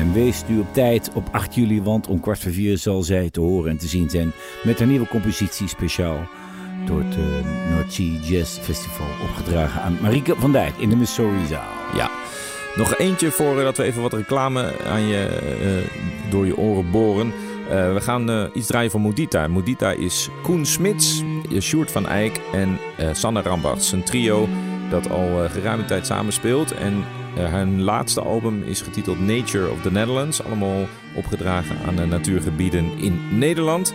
En 0.03 0.13
wees 0.13 0.43
nu 0.47 0.59
op 0.59 0.73
tijd 0.73 1.11
op 1.13 1.27
8 1.31 1.55
juli, 1.55 1.81
want 1.81 2.07
om 2.07 2.19
kwart 2.19 2.39
voor 2.39 2.51
vier 2.51 2.77
zal 2.77 3.03
zij 3.03 3.29
te 3.29 3.39
horen 3.39 3.71
en 3.71 3.77
te 3.77 3.87
zien 3.87 4.09
zijn 4.09 4.31
met 4.63 4.79
haar 4.79 4.87
nieuwe 4.87 5.07
compositie 5.07 5.67
speciaal 5.67 6.27
door 6.85 7.03
het 7.03 7.17
uh, 7.17 7.23
North 7.75 7.93
Sea 7.93 8.19
Jazz 8.21 8.59
Festival 8.59 9.07
opgedragen 9.23 9.81
aan 9.81 9.97
Marieke 10.01 10.35
van 10.37 10.51
Dijk 10.51 10.77
in 10.77 10.89
de 10.89 10.95
Missouri-zaal. 10.95 11.71
Ja, 11.95 12.11
nog 12.75 12.97
eentje 12.97 13.31
voordat 13.31 13.77
we 13.77 13.83
even 13.83 14.01
wat 14.01 14.13
reclame 14.13 14.73
aan 14.85 15.07
je, 15.07 15.39
uh, 15.61 16.31
door 16.31 16.45
je 16.45 16.57
oren 16.57 16.91
boren. 16.91 17.33
We 17.69 18.01
gaan 18.01 18.49
iets 18.53 18.67
draaien 18.67 18.91
van 18.91 19.01
Modita. 19.01 19.47
Modita 19.47 19.91
is 19.91 20.29
Koen 20.41 20.65
Smits, 20.65 21.23
Sjoerd 21.59 21.91
van 21.91 22.07
Eyck 22.07 22.39
en 22.51 22.79
Sanne 23.11 23.41
Rambachts. 23.41 23.91
Een 23.91 24.03
trio 24.03 24.47
dat 24.89 25.09
al 25.09 25.49
geruime 25.49 25.85
tijd 25.85 26.05
samenspeelt. 26.05 26.71
En 26.71 27.03
hun 27.41 27.81
laatste 27.81 28.21
album 28.21 28.63
is 28.63 28.81
getiteld 28.81 29.19
Nature 29.19 29.71
of 29.71 29.81
the 29.81 29.91
Netherlands. 29.91 30.43
Allemaal 30.43 30.87
opgedragen 31.15 31.77
aan 31.85 31.95
de 31.95 32.05
natuurgebieden 32.05 32.97
in 32.97 33.37
Nederland. 33.37 33.93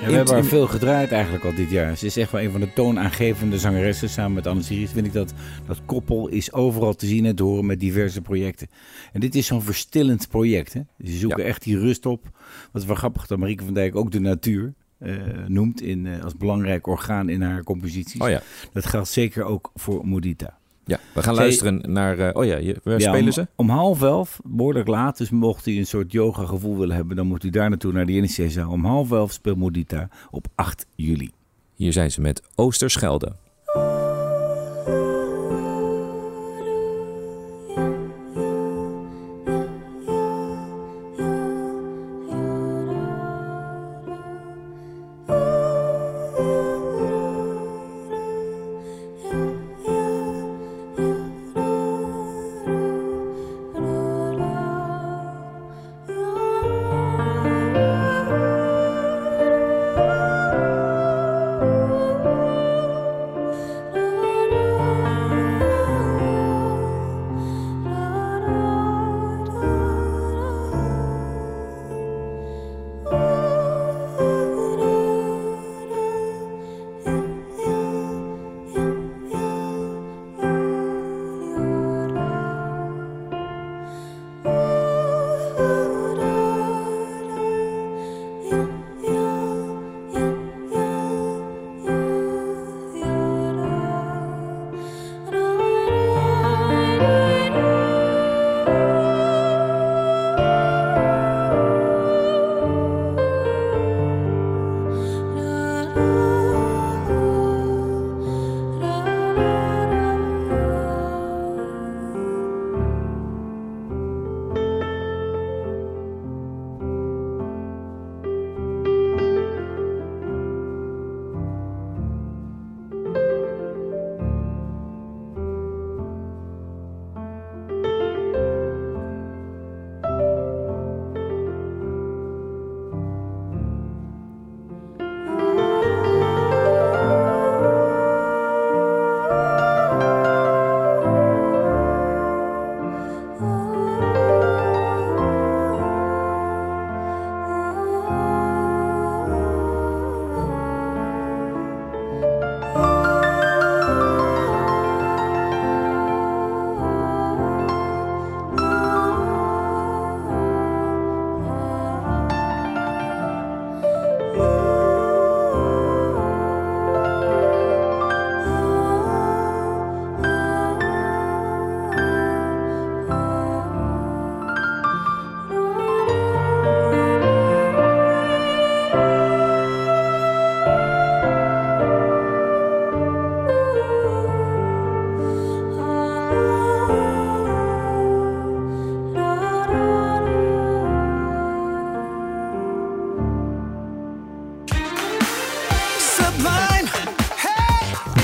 Ja, 0.00 0.06
we 0.06 0.16
hebben 0.16 0.34
haar 0.34 0.44
veel 0.44 0.66
gedraaid 0.66 1.12
eigenlijk 1.12 1.44
al 1.44 1.54
dit 1.54 1.70
jaar. 1.70 1.96
Ze 1.96 2.06
is 2.06 2.16
echt 2.16 2.30
wel 2.30 2.40
een 2.40 2.50
van 2.50 2.60
de 2.60 2.72
toonaangevende 2.72 3.58
zangeressen. 3.58 4.08
Samen 4.08 4.32
met 4.32 4.46
Anne 4.46 4.62
Siris 4.62 4.90
vind 4.90 5.06
ik 5.06 5.12
dat 5.12 5.32
dat 5.66 5.80
koppel 5.86 6.28
is 6.28 6.52
overal 6.52 6.94
te 6.94 7.06
zien 7.06 7.26
en 7.26 7.36
te 7.36 7.42
horen 7.42 7.66
met 7.66 7.80
diverse 7.80 8.20
projecten. 8.20 8.68
En 9.12 9.20
dit 9.20 9.34
is 9.34 9.46
zo'n 9.46 9.62
verstillend 9.62 10.28
project. 10.28 10.72
Hè? 10.72 10.80
Ze 11.04 11.16
zoeken 11.16 11.42
ja. 11.42 11.48
echt 11.48 11.62
die 11.62 11.78
rust 11.78 12.06
op. 12.06 12.30
Wat 12.72 12.84
wel 12.84 12.96
grappig 12.96 13.26
dat 13.26 13.38
Marieke 13.38 13.64
van 13.64 13.74
Dijk 13.74 13.96
ook 13.96 14.10
de 14.10 14.20
natuur 14.20 14.74
uh, 14.98 15.16
noemt 15.46 15.82
in, 15.82 16.04
uh, 16.04 16.22
als 16.22 16.36
belangrijk 16.36 16.86
orgaan 16.86 17.28
in 17.28 17.42
haar 17.42 17.62
composities. 17.62 18.20
Oh 18.20 18.28
ja. 18.28 18.42
Dat 18.72 18.86
geldt 18.86 19.08
zeker 19.08 19.44
ook 19.44 19.70
voor 19.74 20.06
Modita. 20.06 20.58
Ja, 20.84 20.98
we 21.14 21.22
gaan 21.22 21.34
Zij, 21.34 21.44
luisteren 21.44 21.92
naar... 21.92 22.18
Uh, 22.18 22.28
oh 22.32 22.44
ja, 22.44 22.56
je, 22.56 22.76
waar 22.82 23.00
ja, 23.00 23.12
spelen 23.12 23.32
ze? 23.32 23.46
Om 23.56 23.68
half 23.68 24.02
elf, 24.02 24.40
behoorlijk 24.44 24.88
laat. 24.88 25.18
Dus 25.18 25.30
mocht 25.30 25.66
u 25.66 25.76
een 25.76 25.86
soort 25.86 26.12
yoga 26.12 26.44
gevoel 26.44 26.78
willen 26.78 26.96
hebben... 26.96 27.16
dan 27.16 27.26
moet 27.26 27.44
u 27.44 27.50
daar 27.50 27.68
naartoe 27.68 27.92
naar 27.92 28.06
de 28.06 28.12
NEC-zaal. 28.12 28.70
Om 28.70 28.84
half 28.84 29.10
elf 29.10 29.32
speelt 29.32 29.56
Modita 29.56 30.08
op 30.30 30.46
8 30.54 30.86
juli. 30.94 31.30
Hier 31.74 31.92
zijn 31.92 32.10
ze 32.10 32.20
met 32.20 32.42
Oosterschelde. 32.54 33.36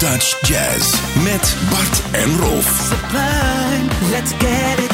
Dutch 0.00 0.34
Jazz 0.46 0.94
met 1.22 1.56
Bart 1.70 2.02
en 2.12 2.38
Rolf. 2.38 2.88
Sublime, 2.88 4.10
let's 4.10 4.32
get 4.38 4.78
it 4.78 4.89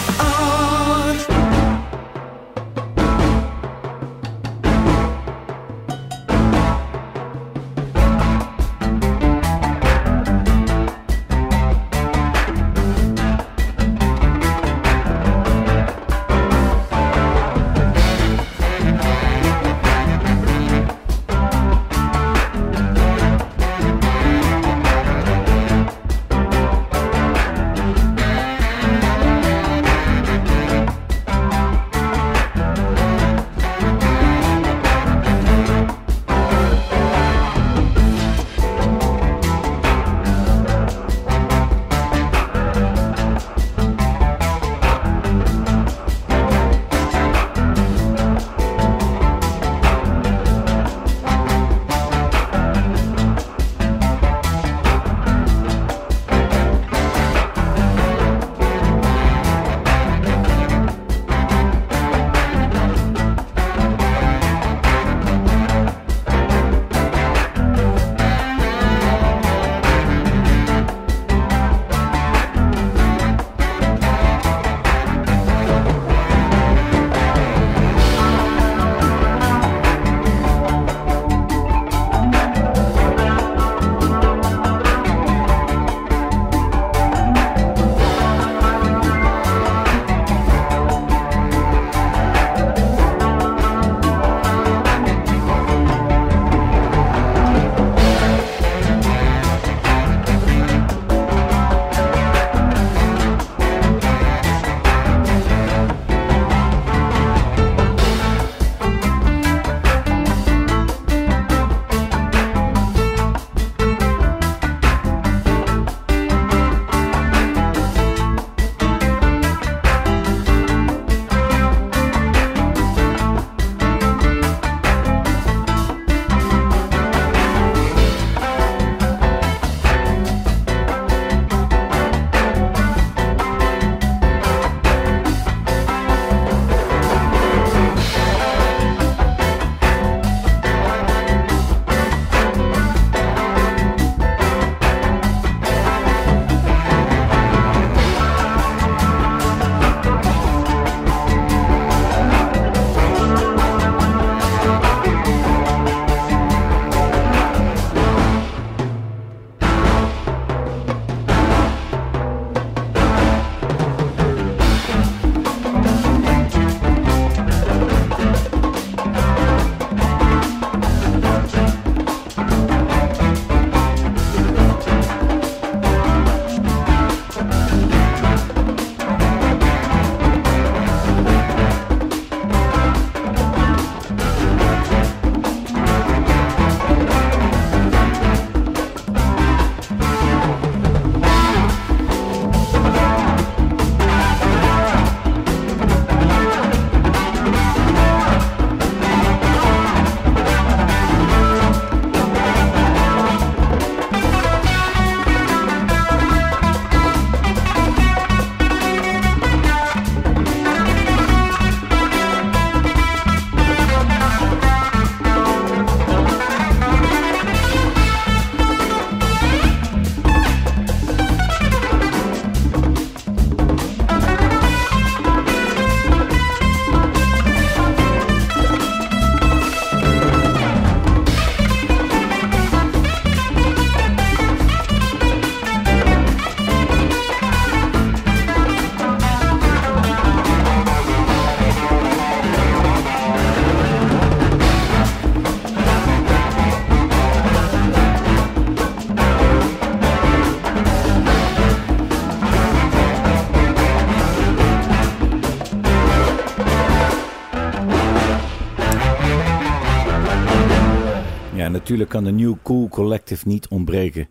natuurlijk 262.06 262.38
kan 262.38 262.38
de 262.38 262.44
New 262.44 262.62
Cool 262.62 262.88
Collective 262.88 263.48
niet 263.48 263.68
ontbreken. 263.68 264.28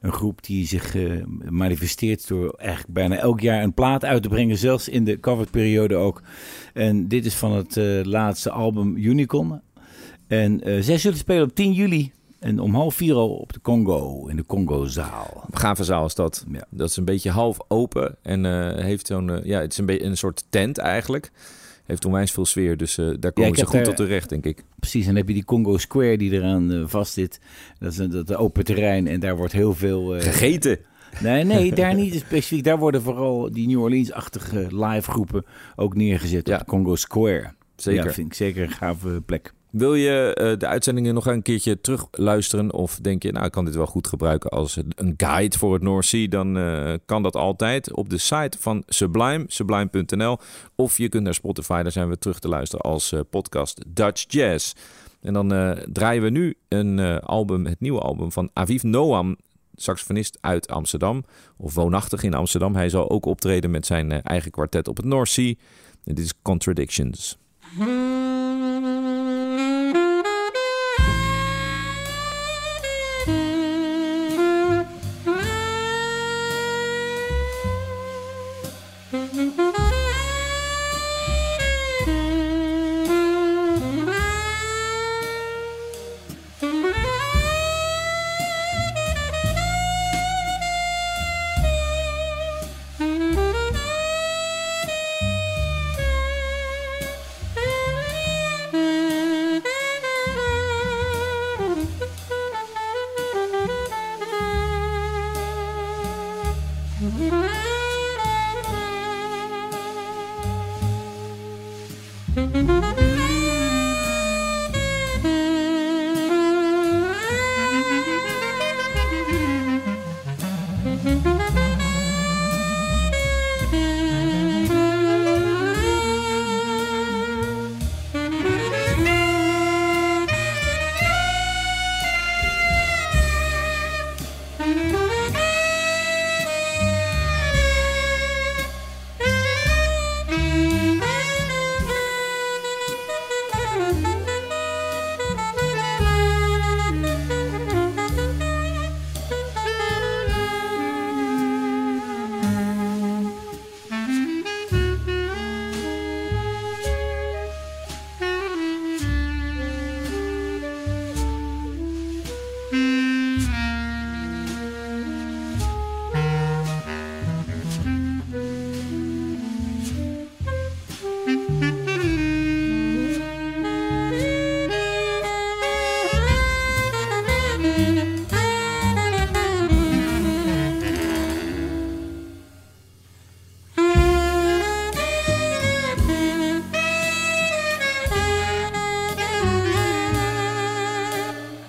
Een 0.00 0.12
groep 0.12 0.42
die 0.42 0.66
zich 0.66 0.94
eh, 0.94 1.24
manifesteert 1.48 2.28
door 2.28 2.54
eigenlijk 2.58 2.92
bijna 2.92 3.16
elk 3.16 3.40
jaar 3.40 3.62
een 3.62 3.74
plaat 3.74 4.04
uit 4.04 4.22
te 4.22 4.28
brengen, 4.28 4.56
zelfs 4.56 4.88
in 4.88 5.04
de 5.04 5.20
coverperiode 5.20 5.94
ook. 5.94 6.22
En 6.74 7.08
dit 7.08 7.26
is 7.26 7.34
van 7.34 7.52
het 7.52 7.76
eh, 7.76 8.02
laatste 8.02 8.50
album 8.50 8.96
Unicorn. 8.96 9.62
En 10.26 10.60
eh, 10.60 10.82
zij 10.82 10.98
zullen 10.98 11.18
spelen 11.18 11.44
op 11.44 11.54
10 11.54 11.72
juli 11.72 12.12
en 12.38 12.60
om 12.60 12.74
half 12.74 12.94
vier 12.94 13.14
al 13.14 13.34
op 13.34 13.52
de 13.52 13.60
Congo, 13.60 14.26
in 14.26 14.36
de 14.36 14.46
Congo-zaal. 14.46 15.44
Gave 15.50 15.84
zaal 15.84 16.04
is 16.04 16.14
dat. 16.14 16.44
Ja. 16.52 16.64
Dat 16.70 16.90
is 16.90 16.96
een 16.96 17.04
beetje 17.04 17.30
half 17.30 17.58
open 17.68 18.16
en 18.22 18.44
heeft 18.82 19.06
zo'n, 19.06 19.40
ja, 19.44 19.60
het 19.60 19.72
is 19.72 19.78
een 19.78 19.86
beetje 19.86 20.06
een 20.06 20.16
soort 20.16 20.44
tent 20.50 20.78
eigenlijk. 20.78 21.30
Heeft 21.88 22.04
onwijs 22.04 22.30
veel 22.30 22.46
sfeer, 22.46 22.76
dus 22.76 22.98
eh, 22.98 23.10
daar 23.20 23.32
komen 23.32 23.56
ze 23.58 23.64
goed 23.64 23.72
daar- 23.74 23.84
tot 23.84 23.96
terecht, 23.96 24.28
denk 24.28 24.44
ik. 24.44 24.64
Precies, 24.78 25.00
en 25.00 25.06
dan 25.06 25.16
heb 25.16 25.28
je 25.28 25.34
die 25.34 25.44
Congo 25.44 25.78
Square 25.78 26.18
die 26.18 26.30
eraan 26.32 26.72
eh, 26.72 26.82
vast 26.86 27.12
zit. 27.12 27.40
Dat 27.78 27.92
is 27.92 27.98
een 27.98 28.10
dat 28.10 28.34
open 28.34 28.64
terrein 28.64 29.06
en 29.06 29.20
daar 29.20 29.36
wordt 29.36 29.52
heel 29.52 29.74
veel... 29.74 30.14
eh, 30.16 30.22
Gegeten. 30.22 30.78
Nee, 31.20 31.44
nee, 31.44 31.72
daar 31.74 31.94
niet 31.94 32.14
specifiek. 32.14 32.64
Daar 32.64 32.78
worden 32.78 33.02
vooral 33.02 33.52
die 33.52 33.66
New 33.68 33.80
Orleans-achtige 33.80 34.66
live 34.84 35.10
groepen 35.10 35.44
ook 35.76 35.94
neergezet 35.94 36.46
Ja. 36.48 36.52
op 36.54 36.58
de 36.60 36.64
Congo 36.66 36.96
Square. 36.96 37.52
Zeker. 37.76 38.04
Ja, 38.04 38.12
vind 38.12 38.26
ik 38.26 38.34
zeker 38.34 38.62
een 38.62 38.70
gave 38.70 39.22
plek. 39.26 39.52
Wil 39.70 39.94
je 39.94 40.34
eh, 40.34 40.58
de 40.58 40.66
uitzendingen 40.66 41.14
nog 41.14 41.26
een 41.26 41.42
keertje 41.42 41.80
terugluisteren? 41.80 42.72
Of 42.72 42.98
denk 43.02 43.22
je, 43.22 43.32
nou, 43.32 43.46
ik 43.46 43.52
kan 43.52 43.64
dit 43.64 43.74
wel 43.74 43.86
goed 43.86 44.06
gebruiken 44.06 44.50
als 44.50 44.76
een 44.76 45.14
guide 45.16 45.58
voor 45.58 45.72
het 45.72 45.82
North 45.82 46.04
Sea? 46.04 46.28
Dan 46.28 46.58
eh, 46.58 46.94
kan 47.06 47.22
dat 47.22 47.36
altijd 47.36 47.92
op 47.92 48.10
de 48.10 48.18
site 48.18 48.58
van 48.60 48.82
Sublime, 48.86 49.44
sublime.nl. 49.46 50.38
Of 50.74 50.98
je 50.98 51.08
kunt 51.08 51.24
naar 51.24 51.34
Spotify, 51.34 51.82
daar 51.82 51.92
zijn 51.92 52.08
we 52.08 52.18
terug 52.18 52.38
te 52.38 52.48
luisteren 52.48 52.84
als 52.84 53.12
eh, 53.12 53.20
podcast 53.30 53.84
Dutch 53.86 54.24
Jazz. 54.28 54.72
En 55.20 55.32
dan 55.32 55.76
draaien 55.92 56.22
we 56.22 56.30
nu 56.30 56.54
een 56.68 57.20
album, 57.20 57.66
het 57.66 57.80
nieuwe 57.80 58.00
album 58.00 58.32
van 58.32 58.50
Aviv 58.52 58.82
Noam, 58.82 59.36
saxofonist 59.74 60.38
uit 60.40 60.68
Amsterdam. 60.68 61.24
Of 61.56 61.74
woonachtig 61.74 62.22
in 62.22 62.34
Amsterdam. 62.34 62.74
Hij 62.74 62.88
zal 62.88 63.10
ook 63.10 63.26
optreden 63.26 63.70
met 63.70 63.86
zijn 63.86 64.22
eigen 64.22 64.50
kwartet 64.50 64.88
op 64.88 64.96
het 64.96 65.06
North 65.06 65.28
Sea. 65.28 65.54
Dit 66.04 66.18
is 66.18 66.32
Contradictions. 66.42 67.38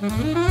Mm-hmm. 0.01 0.48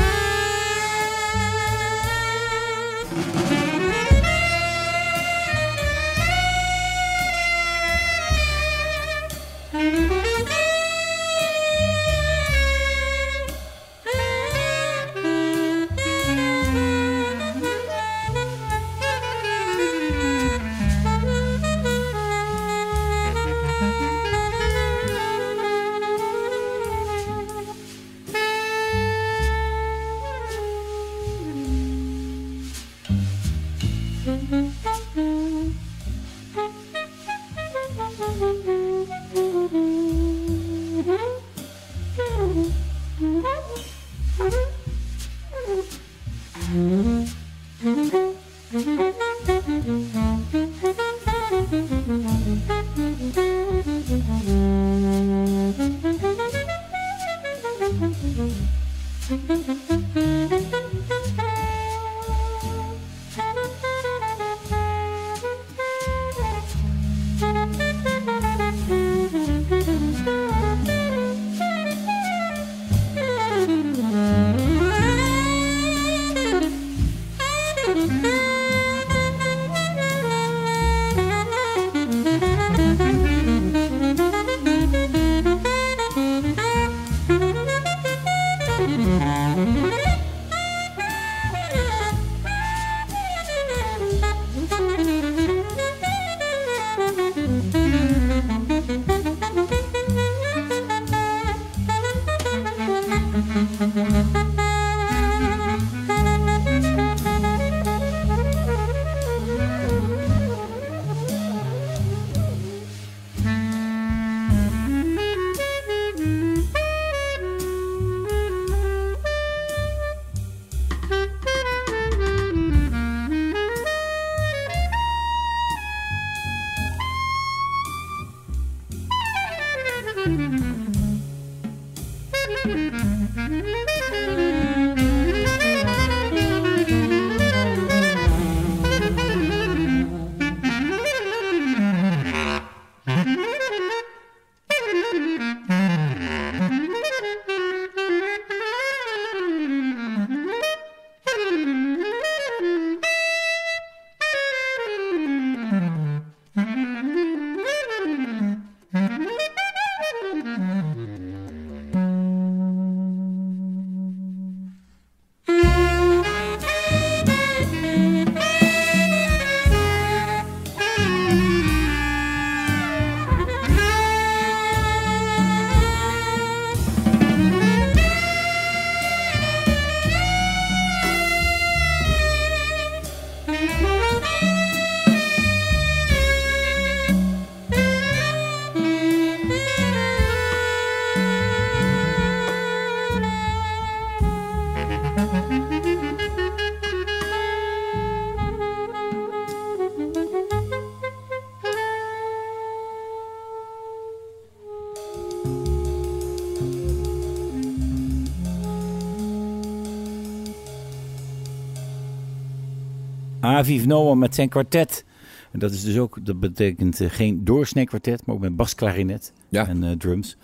Aviv 213.59 213.85
Noah 213.85 214.17
met 214.17 214.35
zijn 214.35 214.49
kwartet. 214.49 215.05
En 215.53 215.59
dat 215.59 215.73
is 215.73 215.83
dus 215.85 215.99
ook, 215.99 216.27
dat 216.27 216.41
betekent 216.41 217.01
eh, 217.01 217.11
geen 217.11 217.45
doorsnee 217.45 217.85
kwartet, 217.85 218.27
maar 218.27 218.35
ook 218.35 218.41
met 218.41 218.57
basklarinet 218.57 219.33
Ja. 219.49 219.69
en 219.69 219.85
eh, 219.85 219.91
drums. 219.91 220.37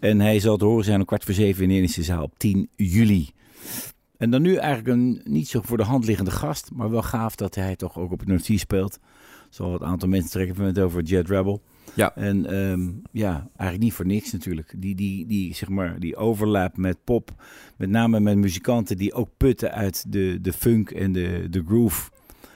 En 0.00 0.20
hij 0.20 0.40
zal 0.40 0.56
te 0.56 0.64
horen 0.64 0.84
zijn 0.84 1.00
om 1.00 1.04
kwart 1.06 1.24
voor 1.24 1.34
zeven 1.34 1.62
in 1.62 1.68
de 1.68 1.74
Indische 1.74 2.02
zaal 2.02 2.22
op 2.22 2.38
10 2.38 2.68
juli. 2.76 3.30
En 4.16 4.30
dan 4.30 4.42
nu 4.42 4.54
eigenlijk 4.54 4.88
een 4.98 5.20
niet 5.24 5.48
zo 5.48 5.60
voor 5.62 5.76
de 5.76 5.82
hand 5.82 6.04
liggende 6.04 6.30
gast, 6.30 6.70
maar 6.74 6.90
wel 6.90 7.02
gaaf 7.02 7.34
dat 7.34 7.54
hij 7.54 7.76
toch 7.76 7.98
ook 7.98 8.12
op 8.12 8.18
het 8.18 8.28
Noordzee 8.28 8.58
speelt. 8.58 8.98
Zal 9.48 9.72
het 9.72 9.82
aantal 9.82 10.08
mensen 10.08 10.30
trekken, 10.30 10.54
hebben 10.54 10.74
het 10.74 10.84
over 10.84 11.02
Jet 11.02 11.28
Rebel. 11.28 11.62
Ja. 11.94 12.16
En 12.16 12.46
ehm, 12.46 12.90
ja, 13.12 13.32
eigenlijk 13.32 13.80
niet 13.80 13.92
voor 13.92 14.06
niks 14.06 14.32
natuurlijk. 14.32 14.74
Die, 14.76 14.94
die, 14.94 15.26
die, 15.26 15.54
zeg 15.54 15.68
maar, 15.68 16.00
die 16.00 16.16
overlap 16.16 16.76
met 16.76 17.04
pop, 17.04 17.30
met 17.76 17.90
name 17.90 18.20
met 18.20 18.36
muzikanten 18.36 18.96
die 18.96 19.12
ook 19.12 19.28
putten 19.36 19.72
uit 19.72 20.12
de, 20.12 20.38
de 20.42 20.52
funk 20.52 20.90
en 20.90 21.12
de, 21.12 21.46
de 21.50 21.62
groove. 21.66 22.10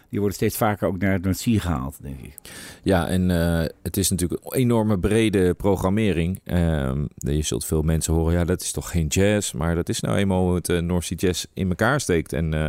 Die 0.08 0.18
worden 0.18 0.36
steeds 0.36 0.56
vaker 0.56 0.88
ook 0.88 0.98
naar 0.98 1.12
het 1.12 1.24
Noordzee 1.24 1.60
gehaald, 1.60 2.02
denk 2.02 2.20
ik. 2.20 2.34
Ja, 2.82 3.08
en 3.08 3.30
eh, 3.30 3.68
het 3.82 3.96
is 3.96 4.10
natuurlijk 4.10 4.44
een 4.44 4.58
enorme 4.58 4.98
brede 4.98 5.54
programmering. 5.54 6.40
Ehm, 6.44 7.04
je 7.14 7.42
zult 7.42 7.64
veel 7.64 7.82
mensen 7.82 8.14
horen, 8.14 8.32
ja, 8.32 8.44
dat 8.44 8.60
is 8.60 8.72
toch 8.72 8.90
geen 8.90 9.06
jazz. 9.06 9.52
Maar 9.52 9.74
dat 9.74 9.88
is 9.88 10.00
nou 10.00 10.16
eenmaal 10.16 10.44
hoe 10.44 10.54
het 10.54 10.68
uh, 10.68 10.80
North 10.80 11.04
Sea 11.04 11.16
Jazz 11.16 11.44
in 11.54 11.68
elkaar 11.68 12.00
steekt. 12.00 12.32
En 12.32 12.54
eh, 12.54 12.68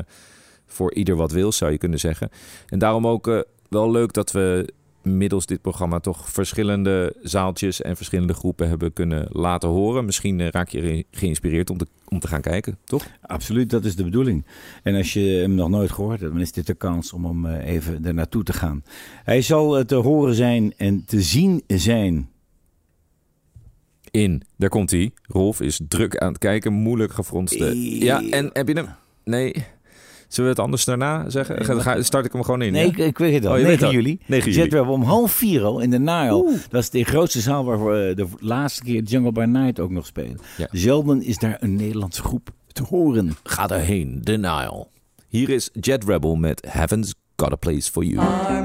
voor 0.66 0.94
ieder 0.94 1.16
wat 1.16 1.32
wil, 1.32 1.52
zou 1.52 1.72
je 1.72 1.78
kunnen 1.78 2.00
zeggen. 2.00 2.30
En 2.68 2.80
daarom 2.80 3.08
ook 3.08 3.28
eh, 3.28 3.40
wel 3.70 3.92
leuk 3.92 4.14
dat 4.14 4.32
we 4.32 4.74
middels 5.06 5.46
dit 5.46 5.62
programma 5.62 6.00
toch 6.00 6.30
verschillende 6.30 7.16
zaaltjes 7.22 7.82
en 7.82 7.96
verschillende 7.96 8.34
groepen 8.34 8.70
hebben 8.70 8.94
kunnen 8.94 9.28
laten 9.32 9.70
horen. 9.70 10.06
Misschien 10.06 10.40
eh, 10.40 10.48
raak 10.48 10.70
je 10.70 10.82
erin 10.82 11.06
geïnspireerd 11.12 11.70
om 11.70 11.78
te, 11.78 11.88
om 12.08 12.20
te 12.20 12.28
gaan 12.28 12.42
kijken, 12.42 12.78
toch? 12.84 13.08
Absoluut, 13.22 13.70
dat 13.70 13.86
is 13.86 13.96
de 13.96 14.04
bedoeling. 14.04 14.46
En 14.84 14.96
als 14.96 15.14
je 15.14 15.20
hem 15.20 15.56
nog 15.56 15.70
nooit 15.70 15.92
gehoord 15.92 16.20
hebt, 16.20 16.32
dan 16.32 16.42
is 16.42 16.52
dit 16.52 16.68
de 16.68 16.74
kans 16.74 17.14
om 17.14 17.26
hem 17.26 17.46
eh, 17.46 17.74
even 17.74 18.06
er 18.06 18.14
naartoe 18.14 18.44
te 18.44 18.54
gaan. 18.54 18.84
Hij 19.24 19.42
zal 19.42 19.78
eh, 19.78 19.86
te 19.86 19.96
horen 19.96 20.36
zijn 20.36 20.74
en 20.78 21.06
te 21.06 21.22
zien 21.22 21.64
zijn. 21.68 22.30
In, 24.12 24.44
daar 24.58 24.70
komt 24.70 24.92
hij. 24.92 25.12
Rolf 25.22 25.62
is 25.62 25.80
druk 25.88 26.18
aan 26.18 26.30
het 26.30 26.38
kijken, 26.38 26.74
moeilijk 26.74 27.14
gefronste. 27.14 27.80
Ja, 28.00 28.30
en 28.30 28.50
heb 28.54 28.68
je 28.68 28.74
hem? 28.74 28.88
Nee. 29.24 29.66
Zullen 30.36 30.50
we 30.50 30.56
het 30.56 30.66
anders 30.66 30.86
daarna 30.86 31.30
zeggen? 31.30 31.66
Ga, 31.66 31.80
ga- 31.80 32.02
start 32.04 32.26
ik 32.26 32.32
hem 32.32 32.44
gewoon 32.44 32.62
in? 32.62 32.72
Nee, 32.72 32.84
ja? 32.86 32.92
ik, 32.92 32.98
ik 32.98 33.18
weet 33.18 33.34
het 33.34 33.46
al. 33.46 33.52
Oh, 33.52 33.58
je 33.58 33.64
9 33.64 33.68
weet 33.68 33.80
het 33.80 33.88
al. 33.90 34.04
juli. 34.04 34.20
9 34.26 34.52
juli. 34.52 34.64
Jet 34.64 34.74
Rebel 34.74 34.94
om 34.94 35.02
half 35.04 35.32
vier 35.32 35.64
al 35.64 35.80
in 35.80 35.90
de 35.90 36.00
Nile. 36.00 36.58
Dat 36.70 36.82
is 36.82 36.90
de 36.90 37.04
grootste 37.04 37.40
zaal 37.40 37.66
waar 37.66 37.86
we 37.86 38.08
eh, 38.10 38.16
de 38.16 38.28
laatste 38.40 38.84
keer 38.84 39.02
Jungle 39.04 39.32
by 39.32 39.44
Night 39.48 39.80
ook 39.80 39.90
nog 39.92 40.06
spelen. 40.06 40.40
Ja. 40.58 40.68
Zelden 40.72 41.22
is 41.24 41.38
daar 41.38 41.58
een 41.60 41.76
Nederlandse 41.76 42.22
groep 42.22 42.50
te 42.72 42.84
horen. 42.84 43.36
Ga 43.44 43.70
erheen, 43.70 44.22
The 44.24 44.32
Nile. 44.32 44.88
Hier 45.28 45.50
is 45.50 45.70
Jet 45.80 46.04
Rebel 46.04 46.36
met 46.36 46.66
Heaven's 46.70 47.14
Got 47.36 47.52
a 47.52 47.56
Place 47.56 47.92
for 47.92 48.04
You. 48.04 48.28
Our 48.28 48.64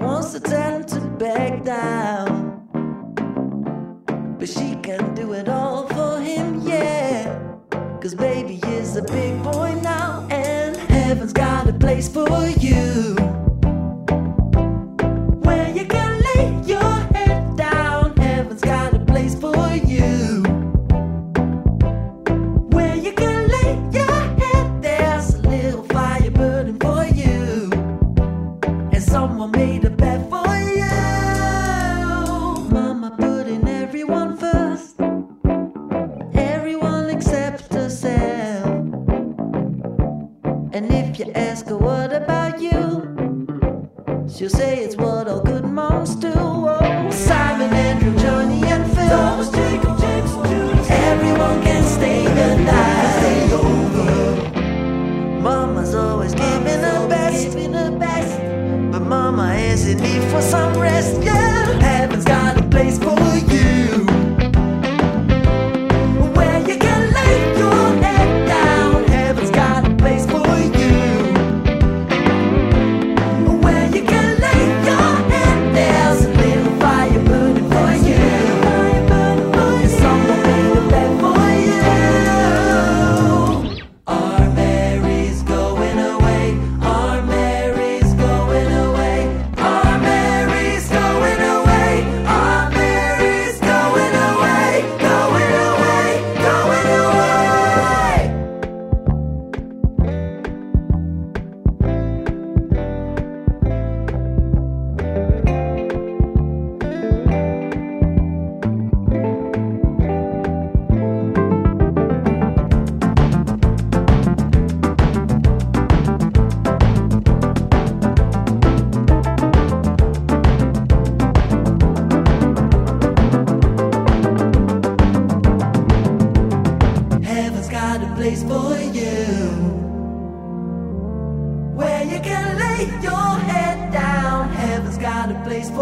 wants 0.00 0.32
to 0.32 0.40
tell 0.40 0.72
him 0.72 0.84
to 0.84 1.00
back 1.18 1.62
down. 1.62 2.66
But 4.38 4.48
she 4.48 4.76
can 4.76 5.14
do 5.14 5.34
it 5.34 5.48
all 5.48 5.86
for 5.88 6.20
him, 6.20 6.60
yeah. 6.66 7.38
Cause 8.00 8.14
baby 8.14 8.60
is 8.66 8.96
a 8.96 9.02
big 9.02 9.42
boy 9.42 9.78
now, 9.82 10.26
and 10.30 10.76
heaven's 10.76 11.34
got 11.34 11.68
a 11.68 11.72
place 11.74 12.08
for 12.08 12.46
you. 12.58 13.49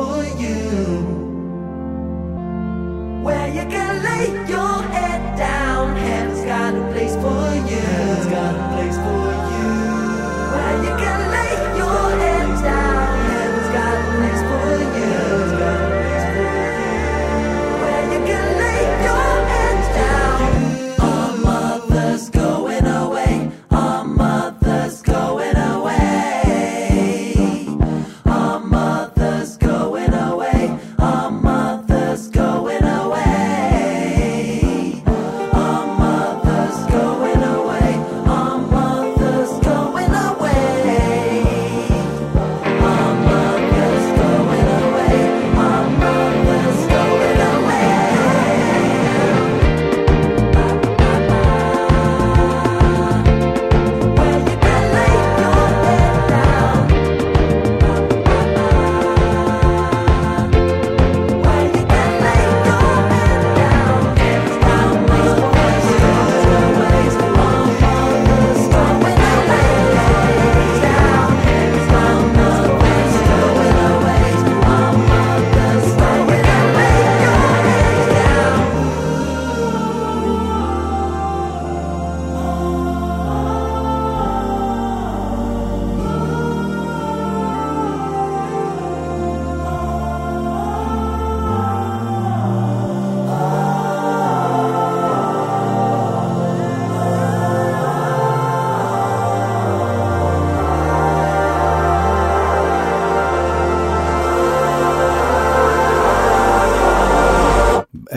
với 0.05 0.38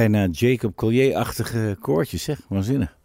Bijna 0.01 0.27
Jacob 0.31 0.75
Collier-achtige 0.75 1.77
koortjes, 1.79 2.23
zeg. 2.23 2.39
Waanzinnig. 2.49 2.97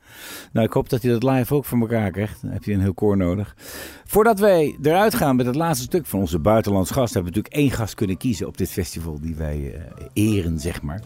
Nou, 0.52 0.66
ik 0.66 0.72
hoop 0.72 0.88
dat 0.88 1.02
hij 1.02 1.12
dat 1.12 1.22
live 1.22 1.54
ook 1.54 1.64
voor 1.64 1.78
elkaar 1.78 2.10
krijgt. 2.10 2.42
Dan 2.42 2.50
heb 2.50 2.64
je 2.64 2.72
een 2.72 2.80
heel 2.80 2.94
koor 2.94 3.16
nodig. 3.16 3.56
Voordat 4.04 4.38
wij 4.38 4.76
eruit 4.82 5.14
gaan 5.14 5.36
met 5.36 5.46
het 5.46 5.54
laatste 5.54 5.84
stuk 5.84 6.06
van 6.06 6.20
onze 6.20 6.38
buitenlands 6.38 6.90
gast... 6.90 7.14
hebben 7.14 7.32
we 7.32 7.38
natuurlijk 7.38 7.64
één 7.64 7.78
gast 7.78 7.94
kunnen 7.94 8.16
kiezen 8.16 8.46
op 8.46 8.58
dit 8.58 8.70
festival... 8.70 9.20
die 9.20 9.34
wij 9.34 9.74
eh, 9.74 10.06
eren, 10.12 10.58
zeg 10.58 10.82
maar. 10.82 11.00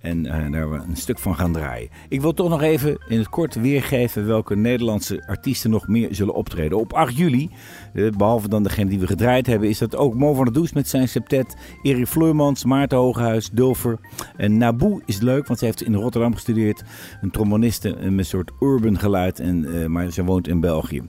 En 0.00 0.26
eh, 0.26 0.52
daar 0.52 0.70
we 0.70 0.76
een 0.76 0.96
stuk 0.96 1.18
van 1.18 1.34
gaan 1.34 1.52
draaien. 1.52 1.88
Ik 2.08 2.20
wil 2.20 2.34
toch 2.34 2.48
nog 2.48 2.62
even 2.62 2.98
in 3.08 3.18
het 3.18 3.28
kort 3.28 3.54
weergeven... 3.54 4.26
welke 4.26 4.56
Nederlandse 4.56 5.26
artiesten 5.26 5.70
nog 5.70 5.88
meer 5.88 6.14
zullen 6.14 6.34
optreden. 6.34 6.78
Op 6.78 6.92
8 6.92 7.16
juli, 7.16 7.50
eh, 7.50 7.56
behalve 7.92 8.48
dan 8.48 8.62
degene 8.62 8.90
die 8.90 8.98
we 8.98 9.06
gedraaid 9.06 9.46
hebben... 9.46 9.68
is 9.68 9.78
dat 9.78 9.96
ook 9.96 10.14
Mo 10.14 10.34
van 10.34 10.44
der 10.44 10.52
Does 10.52 10.72
met 10.72 10.88
zijn 10.88 11.08
septet... 11.08 11.56
Erik 11.82 12.06
Vleurmans, 12.06 12.64
Maarten 12.64 12.98
Hogehuis, 12.98 13.50
Dulfer. 13.50 13.98
En 14.36 14.56
Naboe 14.56 15.02
is 15.06 15.20
leuk, 15.20 15.46
want 15.46 15.58
ze 15.58 15.64
heeft 15.64 15.82
in 15.82 15.94
Rotterdam 15.94 16.34
gestudeerd. 16.34 16.82
Een 17.22 17.30
tromboniste 17.30 17.96
eh, 17.96 18.02
met 18.02 18.18
een 18.18 18.24
soort 18.24 18.50
urban 18.60 18.98
geluid, 18.98 19.40
en, 19.40 19.82
eh, 19.82 19.86
maar 19.86 20.10
ze 20.10 20.24
woont 20.24 20.48
in 20.48 20.60
België. 20.60 21.02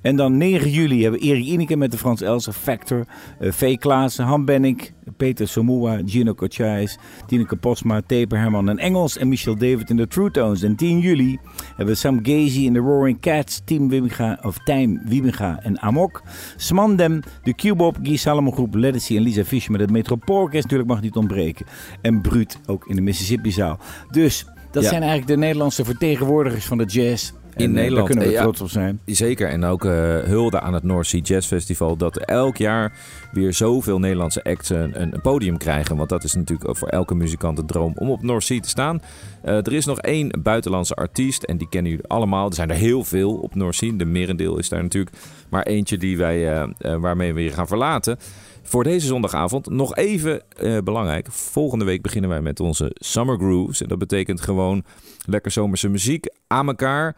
En 0.00 0.16
dan 0.16 0.36
9 0.36 0.70
juli 0.70 1.02
hebben 1.02 1.20
Erik 1.20 1.44
Ineke 1.44 1.76
met 1.76 1.90
de 1.90 1.98
Frans 1.98 2.20
Elsen 2.20 2.52
Factor. 2.52 3.04
eh 3.38 3.52
V. 3.52 3.76
Klaassen, 3.76 4.24
Han 4.24 4.44
Bennik, 4.44 4.92
Peter 5.16 5.48
Somua, 5.48 6.00
Gino 6.04 6.34
Cochais, 6.34 6.98
Tineke 7.26 7.56
Posma, 7.56 8.00
Taper 8.00 8.38
Herman 8.38 8.68
en 8.68 8.78
Engels 8.78 9.18
en 9.18 9.28
Michel 9.28 9.56
David 9.56 9.90
in 9.90 9.96
de 9.96 10.08
True 10.08 10.30
Tones. 10.30 10.62
En 10.62 10.76
10 10.76 10.98
juli 10.98 11.38
hebben 11.66 11.86
we 11.86 11.94
Sam 11.94 12.18
Gazy 12.22 12.60
in 12.60 12.72
de 12.72 12.78
Roaring 12.78 13.20
Cats, 13.20 13.62
Team 13.64 13.88
Wibinga 13.88 14.38
of 14.42 14.58
Tijm 14.64 15.00
Wibinga 15.04 15.58
en 15.62 15.80
Amok. 15.80 16.22
Smandem, 16.56 17.20
de 17.42 17.54
Cubop, 17.54 17.96
Guy 18.02 18.16
Salomon 18.16 18.52
Groep, 18.52 18.74
Legacy 18.74 19.16
en 19.16 19.22
Lisa 19.22 19.44
Fischer 19.44 19.72
met 19.72 19.80
het 19.80 19.90
Metropoolorkest. 19.90 20.62
Natuurlijk 20.62 20.88
mag 20.90 21.00
niet 21.00 21.16
ontbreken. 21.16 21.66
En 22.02 22.20
Bruut 22.20 22.58
ook 22.66 22.86
in 22.88 22.96
de 22.96 23.02
Mississippi-zaal. 23.02 23.78
Dus 24.10 24.46
dat 24.70 24.82
Ja. 24.82 24.88
zijn 24.88 25.02
eigenlijk 25.02 25.30
de 25.30 25.36
Nederlandse 25.38 25.84
vertegenwoordigers 25.84 26.64
van 26.64 26.78
de 26.78 26.84
jazz. 26.84 27.32
En, 27.54 27.64
eh, 27.64 27.70
Nederland. 27.70 27.96
Daar 27.96 28.04
kunnen 28.06 28.24
we 28.24 28.30
Eh, 28.30 28.36
ja. 28.36 28.42
trots 28.42 28.60
op 28.60 28.68
zijn. 28.68 29.00
Zeker, 29.04 29.48
en 29.48 29.64
ook 29.64 29.84
eh, 29.84 30.18
hulde 30.18 30.60
aan 30.60 30.74
het 30.74 30.82
North 30.82 31.06
Sea 31.06 31.20
Jazz 31.20 31.46
Festival. 31.48 31.96
Dat 31.96 32.16
elk 32.16 32.56
jaar 32.56 32.92
weer 33.32 33.54
zoveel 33.54 33.98
Nederlandse 33.98 34.44
acts 34.44 34.68
een, 34.68 35.02
een 35.02 35.20
podium 35.22 35.56
krijgen. 35.58 35.96
Want 35.96 36.08
dat 36.08 36.24
is 36.24 36.34
natuurlijk 36.34 36.68
ook 36.68 36.76
voor 36.76 36.88
elke 36.88 37.14
muzikant 37.14 37.58
een 37.58 37.66
droom 37.66 37.92
om 37.96 38.10
op 38.10 38.22
North 38.22 38.44
Sea 38.44 38.60
te 38.60 38.68
staan. 38.68 39.02
Er 39.42 39.72
is 39.72 39.84
nog 39.86 40.00
één 40.00 40.40
buitenlandse 40.42 40.94
artiest 40.94 41.42
en 41.42 41.56
die 41.56 41.68
kennen 41.68 41.90
jullie 41.90 42.06
allemaal. 42.08 42.48
Er 42.48 42.54
zijn 42.54 42.70
er 42.70 42.76
heel 42.76 43.04
veel 43.04 43.34
op 43.34 43.54
North 43.54 43.74
Sea. 43.74 43.92
De 43.96 44.04
merendeel 44.04 44.58
is 44.58 44.68
daar 44.68 44.82
natuurlijk 44.82 45.16
maar 45.48 45.62
eentje 45.62 45.98
die 45.98 46.18
wij, 46.18 46.52
eh, 46.52 46.68
eh, 46.78 47.00
waarmee 47.00 47.34
we 47.34 47.40
weer 47.40 47.52
gaan 47.52 47.66
verlaten. 47.66 48.16
Voor 48.62 48.84
deze 48.84 49.06
zondagavond 49.06 49.70
nog 49.70 49.96
even 49.96 50.42
eh, 50.48 50.78
belangrijk. 50.78 51.26
Volgende 51.30 51.84
week 51.84 52.02
beginnen 52.02 52.30
wij 52.30 52.40
met 52.42 52.60
onze 52.60 52.90
Summer 52.94 53.36
Grooves. 53.36 53.82
En 53.82 53.88
dat 53.88 53.98
betekent 53.98 54.40
gewoon 54.40 54.84
lekker 55.24 55.50
zomerse 55.50 55.88
muziek 55.88 56.26
aan 56.46 56.66
elkaar. 56.66 57.16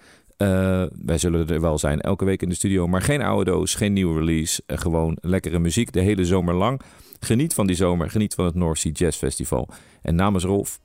Wij 1.05 1.19
zullen 1.19 1.49
er 1.49 1.61
wel 1.61 1.79
zijn 1.79 2.01
elke 2.01 2.25
week 2.25 2.43
in 2.43 2.49
de 2.49 2.55
studio, 2.55 2.87
maar 2.87 3.03
geen 3.03 3.23
oude 3.23 3.51
doos, 3.51 3.75
geen 3.75 3.93
nieuwe 3.93 4.19
release. 4.19 4.63
Gewoon 4.67 5.19
lekkere 5.21 5.59
muziek 5.59 5.93
de 5.93 6.01
hele 6.01 6.25
zomer 6.25 6.55
lang. 6.55 6.81
Geniet 7.21 7.55
van 7.55 7.67
die 7.67 7.77
zomer, 7.77 8.11
geniet 8.11 8.35
van 8.35 8.45
het 8.45 8.55
North 8.55 8.79
Sea 8.79 8.93
Jazz 8.93 9.19
Festival. 9.19 9.69
En 10.03 10.15
namens 10.15 10.45
Rolf, 10.45 10.81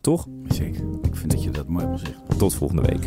toch? 0.00 0.26
Zeker. 0.48 0.82
Ik 1.02 1.16
vind 1.16 1.30
dat 1.30 1.42
je 1.42 1.50
dat 1.50 1.68
mooi 1.68 1.86
hebt 1.86 2.00
gezegd. 2.00 2.38
Tot 2.38 2.54
volgende 2.54 2.82
week. 2.82 3.06